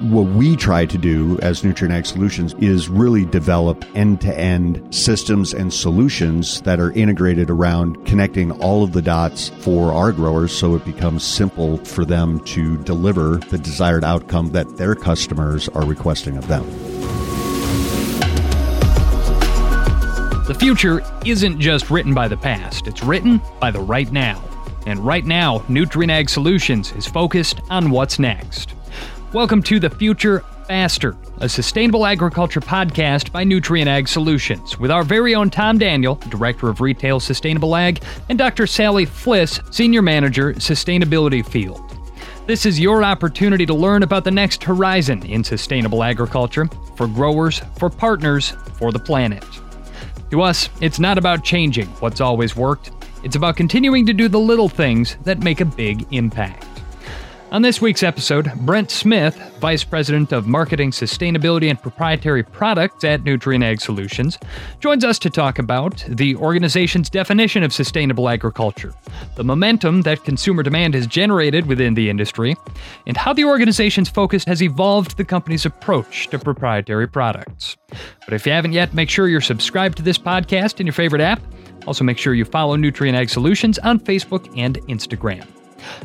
What 0.00 0.26
we 0.26 0.56
try 0.56 0.84
to 0.84 0.98
do 0.98 1.38
as 1.40 1.62
Nutrien 1.62 1.90
Ag 1.90 2.04
Solutions 2.04 2.52
is 2.58 2.90
really 2.90 3.24
develop 3.24 3.82
end 3.96 4.20
to 4.20 4.38
end 4.38 4.94
systems 4.94 5.54
and 5.54 5.72
solutions 5.72 6.60
that 6.62 6.78
are 6.78 6.92
integrated 6.92 7.48
around 7.48 8.04
connecting 8.04 8.52
all 8.60 8.84
of 8.84 8.92
the 8.92 9.00
dots 9.00 9.48
for 9.60 9.92
our 9.92 10.12
growers 10.12 10.52
so 10.52 10.74
it 10.74 10.84
becomes 10.84 11.24
simple 11.24 11.78
for 11.78 12.04
them 12.04 12.40
to 12.40 12.76
deliver 12.82 13.38
the 13.48 13.56
desired 13.56 14.04
outcome 14.04 14.50
that 14.50 14.76
their 14.76 14.94
customers 14.94 15.66
are 15.70 15.86
requesting 15.86 16.36
of 16.36 16.46
them. 16.46 16.66
The 20.46 20.56
future 20.60 21.00
isn't 21.24 21.58
just 21.58 21.88
written 21.88 22.12
by 22.12 22.28
the 22.28 22.36
past, 22.36 22.86
it's 22.86 23.02
written 23.02 23.40
by 23.60 23.70
the 23.70 23.80
right 23.80 24.12
now. 24.12 24.44
And 24.84 25.00
right 25.00 25.24
now, 25.24 25.60
Nutrien 25.70 26.10
Ag 26.10 26.28
Solutions 26.28 26.92
is 26.92 27.06
focused 27.06 27.62
on 27.70 27.88
what's 27.88 28.18
next. 28.18 28.75
Welcome 29.36 29.62
to 29.64 29.78
The 29.78 29.90
Future 29.90 30.40
Faster, 30.66 31.14
a 31.42 31.48
sustainable 31.50 32.06
agriculture 32.06 32.62
podcast 32.62 33.32
by 33.32 33.44
Nutrien 33.44 33.86
Ag 33.86 34.08
Solutions, 34.08 34.78
with 34.78 34.90
our 34.90 35.02
very 35.02 35.34
own 35.34 35.50
Tom 35.50 35.76
Daniel, 35.76 36.14
Director 36.30 36.70
of 36.70 36.80
Retail 36.80 37.20
Sustainable 37.20 37.76
Ag, 37.76 38.02
and 38.30 38.38
Dr. 38.38 38.66
Sally 38.66 39.04
Flis, 39.04 39.60
Senior 39.70 40.00
Manager, 40.00 40.54
Sustainability 40.54 41.46
Field. 41.46 41.82
This 42.46 42.64
is 42.64 42.80
your 42.80 43.04
opportunity 43.04 43.66
to 43.66 43.74
learn 43.74 44.04
about 44.04 44.24
the 44.24 44.30
next 44.30 44.64
horizon 44.64 45.22
in 45.26 45.44
sustainable 45.44 46.02
agriculture 46.02 46.66
for 46.96 47.06
growers, 47.06 47.60
for 47.76 47.90
partners, 47.90 48.54
for 48.78 48.90
the 48.90 48.98
planet. 48.98 49.44
To 50.30 50.40
us, 50.40 50.70
it's 50.80 50.98
not 50.98 51.18
about 51.18 51.44
changing 51.44 51.88
what's 52.00 52.22
always 52.22 52.56
worked, 52.56 52.90
it's 53.22 53.36
about 53.36 53.58
continuing 53.58 54.06
to 54.06 54.14
do 54.14 54.28
the 54.28 54.40
little 54.40 54.70
things 54.70 55.18
that 55.24 55.40
make 55.40 55.60
a 55.60 55.66
big 55.66 56.06
impact. 56.10 56.65
On 57.56 57.62
this 57.62 57.80
week's 57.80 58.02
episode, 58.02 58.52
Brent 58.66 58.90
Smith, 58.90 59.34
Vice 59.60 59.82
President 59.82 60.30
of 60.30 60.46
Marketing, 60.46 60.90
Sustainability, 60.90 61.70
and 61.70 61.80
Proprietary 61.80 62.42
Products 62.42 63.02
at 63.02 63.24
Nutrien 63.24 63.64
Ag 63.64 63.80
Solutions, 63.80 64.38
joins 64.78 65.04
us 65.04 65.18
to 65.20 65.30
talk 65.30 65.58
about 65.58 66.04
the 66.06 66.36
organization's 66.36 67.08
definition 67.08 67.62
of 67.62 67.72
sustainable 67.72 68.28
agriculture, 68.28 68.92
the 69.36 69.42
momentum 69.42 70.02
that 70.02 70.22
consumer 70.22 70.62
demand 70.62 70.92
has 70.92 71.06
generated 71.06 71.64
within 71.64 71.94
the 71.94 72.10
industry, 72.10 72.54
and 73.06 73.16
how 73.16 73.32
the 73.32 73.46
organization's 73.46 74.10
focus 74.10 74.44
has 74.44 74.62
evolved 74.62 75.16
the 75.16 75.24
company's 75.24 75.64
approach 75.64 76.28
to 76.28 76.38
proprietary 76.38 77.08
products. 77.08 77.78
But 78.26 78.34
if 78.34 78.44
you 78.44 78.52
haven't 78.52 78.74
yet, 78.74 78.92
make 78.92 79.08
sure 79.08 79.28
you're 79.28 79.40
subscribed 79.40 79.96
to 79.96 80.02
this 80.02 80.18
podcast 80.18 80.78
in 80.78 80.86
your 80.86 80.92
favorite 80.92 81.22
app. 81.22 81.40
Also, 81.86 82.04
make 82.04 82.18
sure 82.18 82.34
you 82.34 82.44
follow 82.44 82.76
Nutrien 82.76 83.14
Ag 83.14 83.30
Solutions 83.30 83.78
on 83.78 83.98
Facebook 83.98 84.46
and 84.58 84.76
Instagram. 84.88 85.55